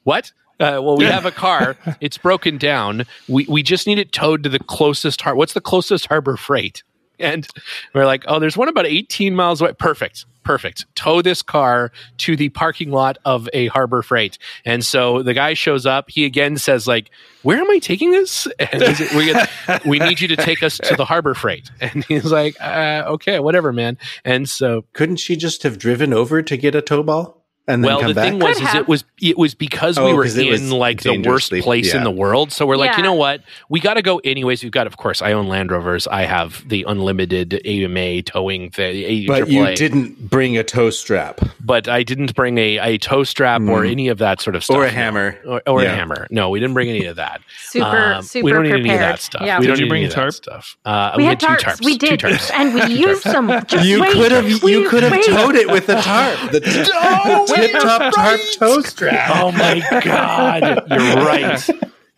[0.04, 0.32] what?
[0.62, 1.76] Uh, well, we have a car.
[2.00, 3.04] It's broken down.
[3.28, 5.36] We we just need it towed to the closest harbor.
[5.36, 6.82] What's the closest harbor freight?
[7.18, 7.46] And
[7.94, 9.72] we're like, oh, there's one about 18 miles away.
[9.74, 10.24] Perfect.
[10.42, 10.86] Perfect.
[10.96, 14.38] Tow this car to the parking lot of a Harbor Freight.
[14.64, 16.10] And so the guy shows up.
[16.10, 17.10] He again says, like,
[17.42, 18.48] where am I taking this?
[18.58, 21.70] And is it- we, get, we need you to take us to the Harbor Freight.
[21.80, 23.98] And he's like, uh, okay, whatever, man.
[24.24, 27.88] And so Couldn't she just have driven over to get a tow ball and then
[27.90, 28.24] well, come the back?
[28.30, 28.80] thing was, Could is have.
[28.82, 31.50] it was it was because we Oh, were 'cause it in was like the worst
[31.50, 32.50] dangerously- place in the world.
[32.52, 33.42] So we're like, you know what?
[33.68, 34.62] We got to go anyways.
[34.64, 36.08] We've got, of course, I own Land Rovers.
[36.08, 39.26] I have the unlimited AMA towing thing.
[39.28, 43.60] but you didn't bring a tow strap But I didn't bring a, a tow strap
[43.62, 44.76] or any of that sort of stuff.
[44.76, 44.92] or a no.
[44.94, 45.38] hammer.
[45.46, 46.26] Or, or a hammer.
[46.30, 47.40] No, we didn't bring any of that.
[47.68, 48.86] Super, Um, super we don't need prepared.
[48.86, 49.42] any of that stuff.
[49.46, 49.60] Yeah.
[49.60, 50.34] We Did don't you bring any a of that tarp?
[50.34, 50.76] stuff.
[50.84, 51.58] Uh, we, we, had two tarps.
[51.60, 51.84] tarps.
[51.84, 52.50] We Two did, tarps.
[52.52, 53.48] and we used them.
[53.84, 56.50] You could have you could have towed it with a tarp.
[56.50, 59.30] The, t- the tip top tarp tow strap.
[59.42, 61.68] Oh my god, you're right.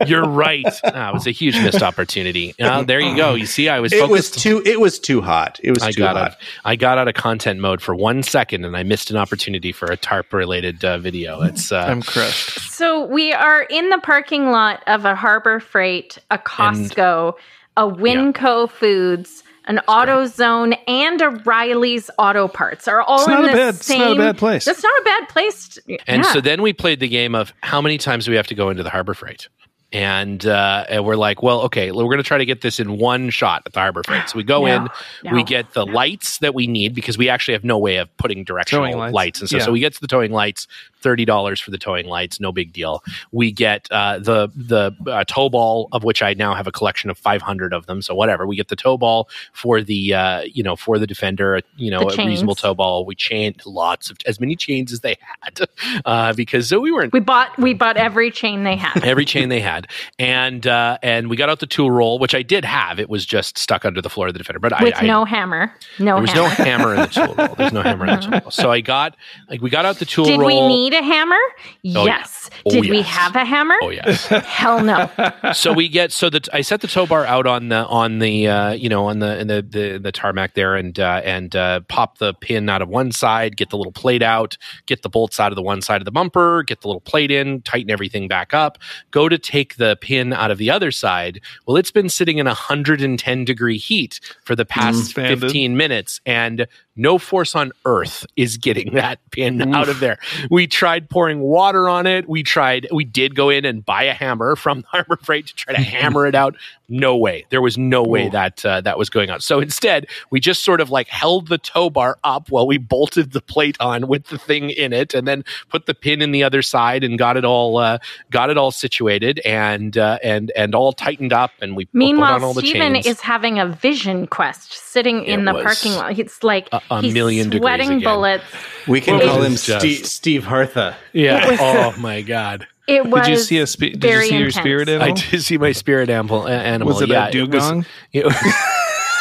[0.06, 0.66] You're right.
[0.84, 2.52] Ah, it was a huge missed opportunity.
[2.60, 3.34] Uh, there you go.
[3.34, 5.60] You see, I was It was too it was too hot.
[5.62, 6.32] It was I too got hot.
[6.32, 6.36] out.
[6.64, 9.86] I got out of content mode for one second, and I missed an opportunity for
[9.86, 11.42] a tarp related uh, video.
[11.42, 12.58] It's uh, I'm crushed.
[12.72, 17.34] So we are in the parking lot of a Harbor Freight, a Costco,
[17.76, 23.44] a Winco Foods, an AutoZone, and a Riley's Auto Parts are all It's in not
[23.44, 23.98] a the bad- it's same.
[23.98, 24.64] not a bad place.
[24.64, 25.68] That's not a bad place.
[25.70, 26.32] to- And yeah.
[26.32, 28.70] so then we played the game of how many times do we have to go
[28.70, 29.48] into the Harbor Freight?
[29.92, 32.98] And, uh, and we're like, well, okay, we're going to try to get this in
[32.98, 34.28] one shot at the Harbor Freight.
[34.28, 34.88] So we go No,
[35.22, 38.14] in, we get the lights that we need because we actually have no way of
[38.16, 39.14] putting directional lights.
[39.14, 39.40] lights.
[39.40, 39.60] and stuff.
[39.60, 39.64] Yeah.
[39.66, 40.66] So we get to the towing lights,
[41.04, 43.04] thirty dollars for the towing lights, no big deal.
[43.30, 47.10] We get uh, the the uh, tow ball, of which I now have a collection
[47.10, 48.02] of five hundred of them.
[48.02, 51.60] So whatever, we get the tow ball for the uh, you know for the Defender,
[51.76, 53.04] you know, a reasonable tow ball.
[53.04, 55.68] We chained lots of as many chains as they had
[56.06, 59.04] uh, because so we weren't we bought we bought every chain they had.
[59.04, 59.86] every chain they had,
[60.18, 62.98] and uh, and we got out the tool roll, which I did have.
[62.98, 65.26] It was just stuck under the floor of the Defender, but with I, I no
[65.26, 65.74] hammer.
[65.98, 66.26] No hammer.
[66.26, 66.64] there was hammer.
[66.64, 67.54] no hammer in the tool roll.
[67.56, 68.50] There's no hammer in the tool roll.
[68.50, 69.16] So I got
[69.50, 70.46] like we got out the tool Did roll.
[70.46, 71.36] we need need a hammer?
[71.82, 72.50] yes.
[72.66, 73.74] Oh, Did we have a hammer?
[73.82, 74.26] Oh yes.
[74.28, 75.10] Hell no.
[75.52, 78.48] so we get so that I set the tow bar out on the on the
[78.48, 81.80] uh, you know on the in the the, the tarmac there and uh, and uh,
[81.88, 85.38] pop the pin out of one side, get the little plate out, get the bolts
[85.40, 88.28] out of the one side of the bumper, get the little plate in, tighten everything
[88.28, 88.78] back up.
[89.10, 91.40] Go to take the pin out of the other side.
[91.66, 95.40] Well, it's been sitting in 110 degree heat for the past Standard.
[95.40, 96.66] 15 minutes, and
[96.96, 100.18] no force on earth is getting that pin out of there.
[100.50, 102.28] We tried pouring water on it.
[102.28, 105.54] We tried, we did go in and buy a hammer from the Harbor Freight to
[105.54, 106.56] try to hammer it out.
[106.86, 107.46] No way.
[107.48, 109.40] There was no way that uh, that was going on.
[109.40, 113.32] So instead, we just sort of like held the tow bar up while we bolted
[113.32, 116.42] the plate on with the thing in it, and then put the pin in the
[116.42, 117.96] other side and got it all uh,
[118.30, 121.52] got it all situated and uh, and and all tightened up.
[121.62, 123.06] And we put on Meanwhile, all the Steven chains.
[123.06, 126.18] is having a vision quest sitting in It the was parking lot.
[126.18, 128.00] It's like a- a he's million degrees sweating again.
[128.02, 128.44] bullets.
[128.86, 130.94] We can Well, call him just- Steve, Steve Hartha.
[131.12, 131.56] yeah.
[131.60, 132.66] oh my god.
[132.86, 134.62] It was Did you see a spe- Did you very see your intense.
[134.62, 135.08] spirit animal?
[135.08, 136.46] I did see my spirit animal.
[136.46, 136.92] animal.
[136.92, 137.86] Was it yeah, a dugong?
[138.12, 138.34] It was.
[138.42, 138.54] it was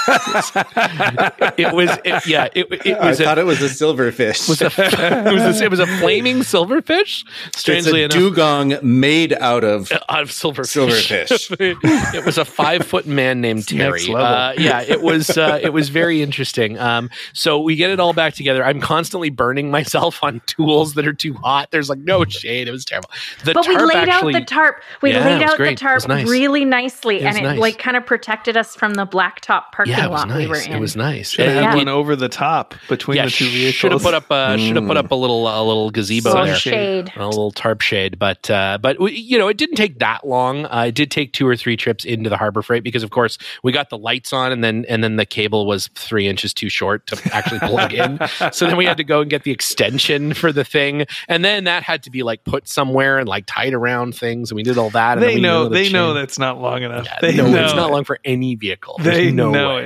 [1.57, 1.89] it, was
[2.27, 2.47] yeah.
[2.53, 4.47] It, it I was a, thought it was a silverfish.
[4.49, 4.65] was a,
[5.27, 7.23] it was a, it was a flaming silverfish.
[7.47, 11.27] it's Strangely a enough, dugong made out of out of silverfish.
[11.29, 12.13] silverfish.
[12.15, 14.13] it was a five foot man named Terry.
[14.13, 16.77] Uh, yeah, it was uh, it was very interesting.
[16.79, 18.63] Um, so we get it all back together.
[18.63, 21.71] I'm constantly burning myself on tools that are too hot.
[21.71, 22.67] There's like no shade.
[22.67, 23.09] It was terrible.
[23.43, 24.81] The But we tarp laid actually, out the tarp.
[25.01, 25.77] We Yeah, laid out great.
[25.79, 26.27] the tarp nice.
[26.27, 27.59] really nicely, It was and it nice.
[27.59, 30.67] like kind of protected us from the blacktop parking yeah, it was lot we nice.
[30.67, 31.29] It was nice.
[31.31, 33.75] Should have And had it- one over the top between the two vehicles.
[33.75, 36.45] Should have put up a should have put up a little a little gazebo Little
[36.45, 36.55] there.
[36.55, 37.11] shade.
[37.15, 40.65] a little tarp shade but uh but we, you know it didn't take that long
[40.65, 43.37] uh, it did take two or three trips into the harbor freight because of course
[43.63, 46.69] we got the lights on and then and then the cable was three inches too
[46.69, 48.19] short to actually plug in
[48.51, 51.63] so then we had to go and get the extension for the thing and then
[51.65, 54.77] that had to be like put somewhere and like tied around things and we did
[54.77, 55.63] all that and They know.
[55.69, 57.05] the They know that's not long enough.
[57.05, 59.82] Yeah, they no, know it's not long for any vehicle There's They no know way.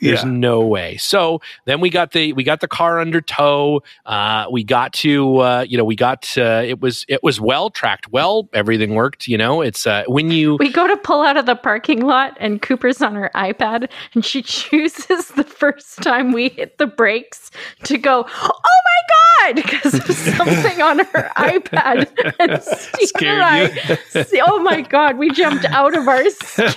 [0.00, 0.04] It.
[0.06, 0.30] There's Yeah.
[0.30, 0.96] no way.
[0.98, 3.82] So then we got the we got the car under tow.
[4.04, 7.70] Uh, we got to uh, you know we got uh, it was it was well
[7.70, 8.48] tracked well.
[8.52, 9.26] Everything worked.
[9.28, 12.36] You know it's uh, when you We go to pull out of the parking lot,
[12.40, 17.50] and Cooper's on her iPad, and she chooses the first time we hit the brakes
[17.84, 18.50] to go, "Oh
[18.84, 22.08] my god!" Because of something on her iPad.
[22.38, 26.72] And Steve Scared and I, see- oh my god, we jumped out of our skin.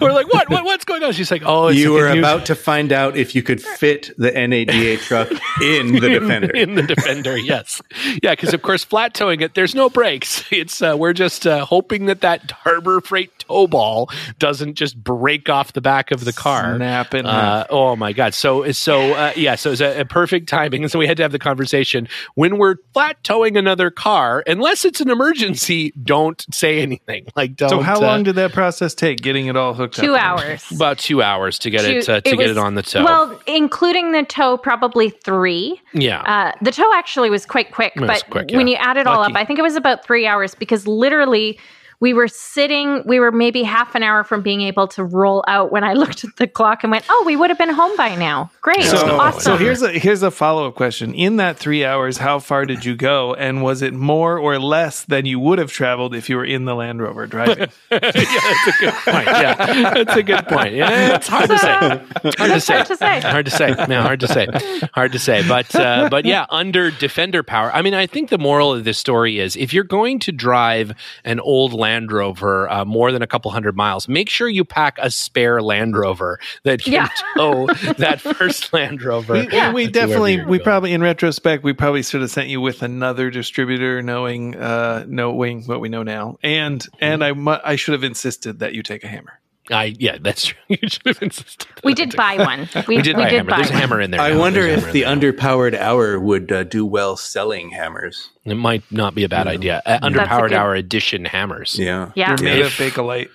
[0.00, 0.64] we're like what, what?
[0.64, 1.12] What's going on?
[1.12, 4.10] She's like oh it's you were new- about to find out if you could fit
[4.18, 5.30] the NADA truck
[5.62, 6.50] in the Defender.
[6.50, 7.80] in the defender yes.
[8.22, 10.44] Yeah because of course flat towing it there's no brakes.
[10.50, 15.48] It's uh, we're just uh, hoping that that harbor freight tow ball doesn't just break
[15.48, 16.76] off the back of the car.
[16.76, 18.34] Snap in uh, oh my god.
[18.34, 21.22] So so uh, yeah so it's a, a perfect timing and so we had to
[21.22, 26.80] have the conversation when we're flat towing another car unless it's an emergency don't say
[26.80, 29.96] anything like don't So how uh, long did that process take getting it all hooked
[29.96, 30.22] Two up?
[30.22, 30.64] hours.
[30.70, 33.40] about two hours to get it uh, to get was- it on the tow Well,
[33.46, 35.80] including the tow, probably three.
[35.92, 39.06] yeah Uh, the tow actually was quite quick, was but quick, when you add it
[39.06, 41.58] all up, I think it was about three hours because literally
[42.00, 45.72] we were sitting, we were maybe half an hour from being able to roll out
[45.72, 48.14] when I looked at the clock and went, oh, we would have been home by
[48.14, 48.50] now.
[48.60, 48.84] Great.
[48.84, 49.40] So, awesome.
[49.40, 51.12] so here's a here's a follow up question.
[51.14, 55.04] In that three hours, how far did you go, and was it more or less
[55.04, 57.68] than you would have traveled if you were in the Land Rover driving?
[57.90, 59.26] yeah, that's a good point.
[59.26, 60.74] Yeah, that's a good point.
[60.74, 62.02] Yeah, it's hard to say.
[62.24, 62.74] It's hard to say.
[62.74, 63.20] hard to say.
[63.20, 63.86] Hard to say.
[63.88, 64.46] No, hard to say.
[64.92, 65.46] Hard to say.
[65.46, 67.72] But uh, but yeah, under defender power.
[67.72, 70.92] I mean, I think the moral of this story is if you're going to drive
[71.24, 74.98] an old Land Rover uh, more than a couple hundred miles, make sure you pack
[75.00, 77.08] a spare Land Rover that can Yeah.
[77.36, 77.66] tow
[77.98, 79.34] that first Land Rover.
[79.34, 82.82] We, to we definitely, we probably, in retrospect, we probably should have sent you with
[82.82, 87.92] another distributor, knowing, uh, knowing what we know now, and and I, mu- I should
[87.92, 89.40] have insisted that you take a hammer.
[89.70, 90.58] I yeah, that's true.
[90.68, 91.66] You should have insisted.
[91.84, 92.68] we did buy one.
[92.88, 93.50] We, We did buy a hammer.
[93.50, 94.20] buy There's a hammer in there.
[94.20, 94.38] I now.
[94.38, 98.30] wonder There's if the underpowered hour would uh, do well selling hammers.
[98.50, 99.82] It might not be a bad idea.
[99.86, 101.78] Uh, underpowered good- hour edition hammers.
[101.78, 102.12] Yeah.
[102.14, 102.30] Yeah.
[102.38, 103.28] You're made If- of Bakelite.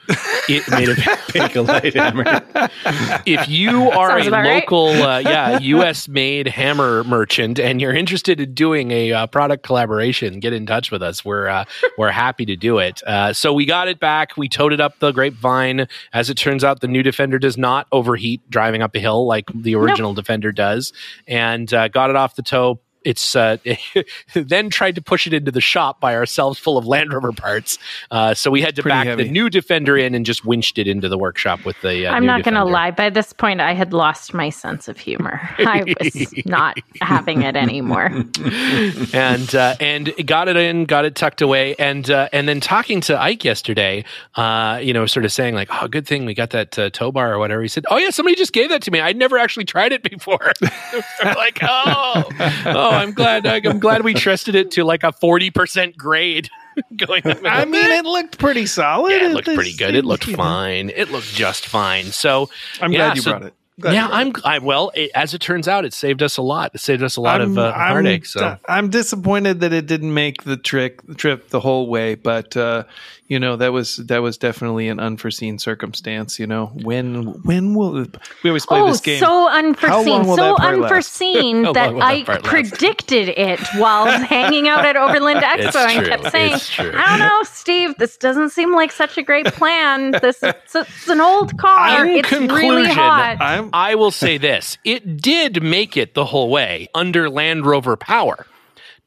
[0.49, 2.41] It made a, Bakelite hammer.
[3.25, 4.63] if you are Sounds a about right.
[4.63, 6.07] local, uh, yeah, U.S.
[6.07, 10.91] made hammer merchant, and you're interested in doing a uh, product collaboration, get in touch
[10.91, 11.23] with us.
[11.23, 11.65] We're uh,
[11.97, 13.01] we're happy to do it.
[13.03, 14.35] Uh, so we got it back.
[14.37, 15.87] We towed it up the grapevine.
[16.11, 19.45] As it turns out, the new Defender does not overheat driving up a hill like
[19.53, 20.91] the original Defender does,
[21.27, 22.79] and uh, got it off the tow.
[23.05, 23.57] It's uh,
[24.33, 27.77] then tried to push it into the shop by ourselves, full of Land Rover parts.
[28.11, 29.23] Uh, so we had to Pretty back heavy.
[29.23, 32.07] the new Defender in and just winched it into the workshop with the.
[32.07, 32.91] Uh, I'm new not going to lie.
[32.91, 35.39] By this point, I had lost my sense of humor.
[35.59, 38.05] I was not having it anymore.
[39.13, 43.01] and uh, and got it in, got it tucked away, and uh, and then talking
[43.01, 46.51] to Ike yesterday, uh, you know, sort of saying like, "Oh, good thing we got
[46.51, 48.91] that uh, tow bar or whatever." He said, "Oh yeah, somebody just gave that to
[48.91, 48.99] me.
[48.99, 50.51] I'd never actually tried it before."
[51.23, 52.23] Like, "Oh,
[52.65, 53.45] oh, I'm glad.
[53.45, 56.49] I'm glad we trusted it to like a forty percent grade."
[56.97, 59.11] Going, I mean, it looked pretty solid.
[59.11, 59.93] yeah, it looked This pretty good.
[59.93, 60.37] It looked you know.
[60.43, 60.89] fine.
[60.89, 62.05] It looked just fine.
[62.05, 62.49] So
[62.81, 63.53] I'm yeah, glad you so- brought it.
[63.79, 64.53] Glad yeah, you brought I'm.
[64.53, 66.71] I, well, it, as it turns out, it saved us a lot.
[66.75, 68.25] It saved us a lot of uh, heartache.
[68.27, 72.55] So I'm disappointed that it didn't make the trick the trip the whole way, but
[72.55, 72.83] uh,
[73.27, 76.39] you know that was that was definitely an unforeseen circumstance.
[76.39, 78.05] You know when when will
[78.43, 79.19] we always play oh, this game?
[79.19, 80.83] so How unforeseen, long will so that part last?
[80.91, 82.43] unforeseen that long that I last?
[82.43, 86.07] predicted it while hanging out at Overland Expo It's and true.
[86.07, 86.53] kept saying,
[86.95, 87.95] "I don't know, Steve.
[87.97, 90.11] This doesn't seem like such a great plan.
[90.21, 92.05] This it's, it's an old car.
[92.05, 96.49] In it's really hot." I'm I will say this: it did make it the whole
[96.49, 98.45] way under Land Rover power,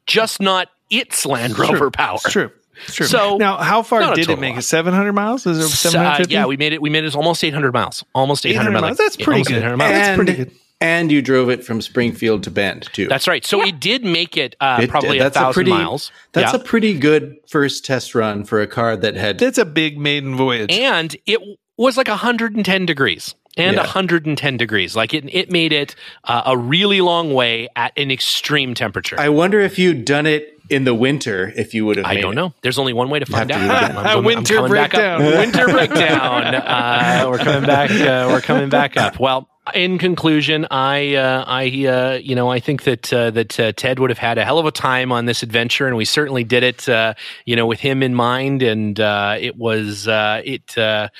[0.07, 2.17] just not its Land Rover power.
[2.25, 2.51] It's true.
[2.85, 3.07] It's true.
[3.07, 4.59] So, now, how far did it make lot.
[4.61, 4.63] it?
[4.63, 5.47] Seven hundred miles?
[5.47, 6.31] Is it Uh, seven hundred?
[6.31, 6.83] yeah, we made it.
[6.83, 8.05] We made it almost 800 miles.
[8.15, 8.99] Almost 800, 800 miles.
[8.99, 9.59] That's pretty almost good.
[9.59, 9.93] 800 miles.
[9.93, 10.51] That's and, pretty good.
[10.81, 13.09] and you drove it from Springfield to Bend too.
[13.09, 13.45] That's right.
[13.47, 13.69] So Yeah.
[13.69, 16.11] it did make it uh, It- probably a that's thousand pretty, miles.
[16.33, 16.61] That's Yeah.
[16.61, 19.39] a pretty good first test run for a car that had.
[19.39, 20.73] That's a big maiden voyage.
[20.73, 21.41] and it
[21.79, 23.83] was like 110 degrees and Yeah.
[23.83, 24.95] 110 degrees.
[24.97, 29.17] Like it, it made it uh, a really long way at an extreme temperature.
[29.19, 32.07] I wonder if you'd done it in the winter, if you would have.
[32.07, 32.37] I don't it.
[32.37, 32.55] know.
[32.63, 33.59] There's only one way to find out.
[33.59, 33.97] to do it again.
[33.97, 34.69] I'm- I'm- I'm Winter back up.
[34.69, 35.21] breakdown.
[35.25, 36.55] Winter breakdown.
[36.67, 37.91] Uh, we're coming back.
[37.91, 39.19] Uh, we're coming back up.
[39.21, 43.73] Well, in conclusion, I, uh, I, uh, you know, I think that uh, that uh,
[43.73, 46.45] Ted would have had a hell of a time on this adventure, and we certainly
[46.45, 47.15] did it, uh,
[47.45, 48.63] you know, with him in mind.
[48.63, 51.11] And uh, it was uh, it a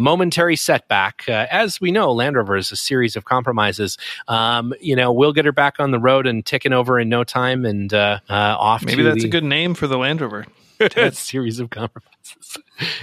[0.00, 2.12] momentary setback, uh, as we know.
[2.12, 3.98] Land Rover is a series of compromises.
[4.28, 7.24] Um, you know, we'll get her back on the road and ticking over in no
[7.24, 8.84] time, and uh, uh, off.
[8.84, 10.46] Maybe to that's the- a good name for the Land Rover.
[10.96, 12.58] a series of compromises.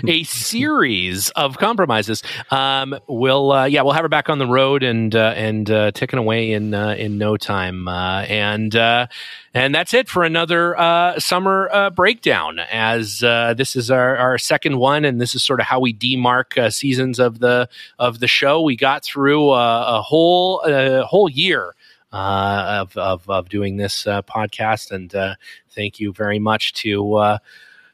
[0.08, 2.24] a series of compromises.
[2.52, 5.92] Um, we'll uh, yeah, we'll have her back on the road and uh, and uh,
[5.92, 7.88] ticking away in uh, in no time.
[7.88, 9.08] Uh, and uh,
[9.54, 10.76] and that's it for another
[11.20, 12.60] summer breakdown.
[12.60, 16.72] As this is our, our second one, and this is sort of how we demark
[16.72, 18.62] seasons of the of the show.
[18.62, 21.74] We got through a, a whole a whole year
[22.12, 25.36] uh, of, of of doing this uh, podcast, and uh,
[25.72, 27.38] thank you very much to.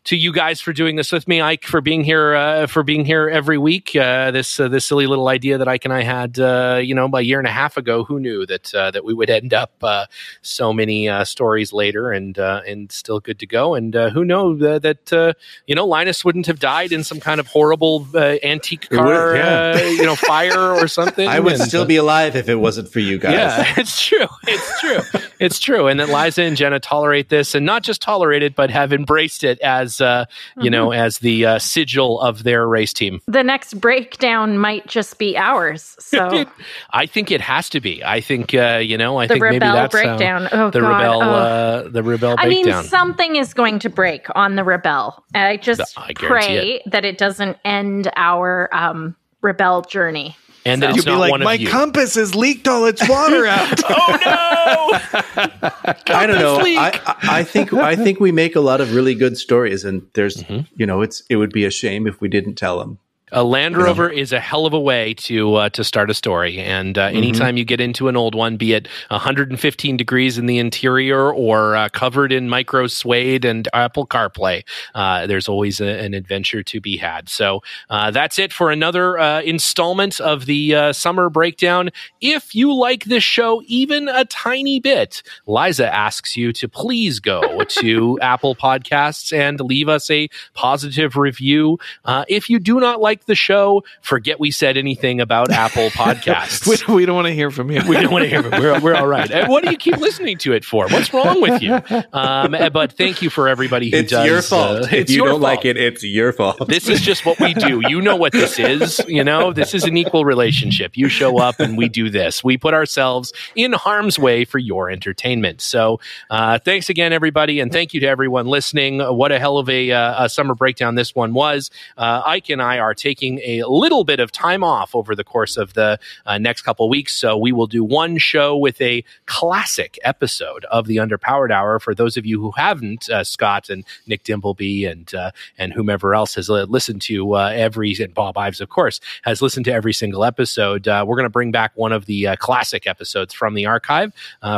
[0.06, 3.06] To you guys for doing this with me, Ike, for being here, uh, for being
[3.06, 3.95] here every week.
[3.95, 7.10] Uh, this uh, this silly little idea that Ike and I had, uh, you know,
[7.12, 8.03] a year and a half ago.
[8.03, 10.06] Who knew that uh, that we would end up uh,
[10.43, 13.74] so many uh, stories later and uh, and still good to go?
[13.74, 15.34] And uh, who know that, that uh,
[15.66, 19.36] you know Linus wouldn't have died in some kind of horrible uh, antique would- car,
[19.36, 19.74] yeah.
[19.76, 21.28] uh, you know, fire or something.
[21.28, 23.34] I would And, still be alive if it wasn't for you guys.
[23.34, 24.28] yeah, it's true.
[24.47, 25.22] It's true.
[25.40, 25.88] It's true.
[25.88, 29.44] And that Liza and Jenna tolerate this and not just tolerate it, but have embraced
[29.44, 30.26] it as, uh,
[30.58, 33.22] you know, as the uh, sigil of their race team.
[33.28, 35.96] the next breakdown might just be ours.
[36.00, 36.46] So
[36.92, 38.04] I think it has to be.
[38.04, 40.48] I think, uh, you know, I the think maybe Rebelle that's how breakdown.
[40.52, 41.02] Oh the God.
[41.02, 41.30] Rebelle, oh.
[41.30, 45.22] uh, the Rebelle I mean, something is going to break on the Rebelle.
[45.34, 50.36] I just I pray that it doesn't end our um, Rebelle journey.
[50.66, 51.70] And that You'd it's be like, one my of you.
[51.70, 53.82] compass has leaked all its water out.
[53.89, 55.95] oh no!
[56.16, 56.57] I don't know.
[56.57, 56.78] leak.
[56.80, 60.05] I, I, I think I think we make a lot of really good stories, and
[60.13, 60.66] there's Mm-hmm.
[60.76, 62.97] you know it's it would be a shame if we didn't tell them.
[63.32, 66.59] A Land Rover is a hell of a way to uh, to start a story,
[66.59, 70.59] and uh, anytime you get into an old one, be it 115 degrees in the
[70.59, 74.63] interior or uh, covered in micro suede and Apple CarPlay,
[74.93, 77.28] uh, there's always a, an adventure to be had.
[77.28, 81.89] So uh, that's it for another uh, installment of the uh, summer breakdown.
[82.21, 87.63] If you like this show even a tiny bit, Liza asks you to please go
[87.69, 91.80] to Apple Podcasts and leave us a positive review.
[92.05, 96.88] Uh, if you do not like the show, forget we said anything about Apple Podcasts.
[96.88, 97.82] we, we don't want to hear from you.
[97.88, 98.51] We don't want to hear it.
[98.59, 99.32] We're, we're all right.
[99.32, 100.88] And what do you keep listening to it for?
[100.89, 101.80] What's wrong with you?
[102.11, 104.01] Um, eh, but thank you for everybody who does.
[104.03, 104.26] It's does.
[104.28, 104.78] your fault.
[104.78, 106.68] uh, if it's you your don't like it, it's your fault.
[106.68, 107.82] This is just what we do.
[107.88, 109.01] You know what this is.
[109.07, 110.97] You know, this is an equal relationship.
[110.97, 112.43] You show up and we do this.
[112.43, 115.61] We put ourselves in harm's way for your entertainment.
[115.61, 115.99] So,
[116.30, 117.59] uh, thanks again, everybody.
[117.59, 118.99] And thank you to everyone listening.
[118.99, 121.72] What a hell of a, uh, a summer breakdown this one was.
[121.97, 125.58] Uh, Ike and I are taking a little bit of time off over the course
[125.58, 127.14] of the uh, next couple weeks.
[127.14, 131.80] So we will do one show with a classic episode of the Underpowered Hour.
[131.80, 136.16] For those of you who haven't, uh, Scott and Nick Dimbleby and uh, and whomever
[136.16, 139.93] else has listened to uh, every and Bob Ives, of course, has listened to every
[139.93, 140.88] single episode.
[140.88, 144.14] Uh, we're going to bring back one of the classic episodes from the archive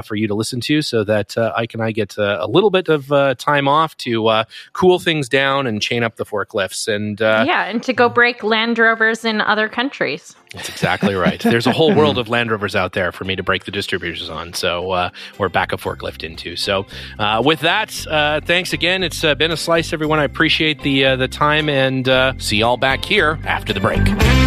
[0.06, 3.10] for you to listen to, so that Ike and I get a little bit of
[3.38, 7.92] time off to cool things down and chain up the forklifts and yeah, and to
[7.92, 10.36] go break Land Rovers in other countries.
[10.54, 11.40] That's exactly right.
[11.42, 14.30] There's a whole world of Land Rovers out there for me to break the distributors
[14.30, 14.54] on.
[14.54, 15.10] So, uh,
[15.40, 16.56] or back a forklift into.
[16.56, 16.86] So,
[17.20, 19.04] uh, with that, uh, thanks again.
[19.04, 20.20] It's uh, been a slice, everyone.
[20.20, 24.47] I appreciate the uh, the time and uh, see y'all back here after the break.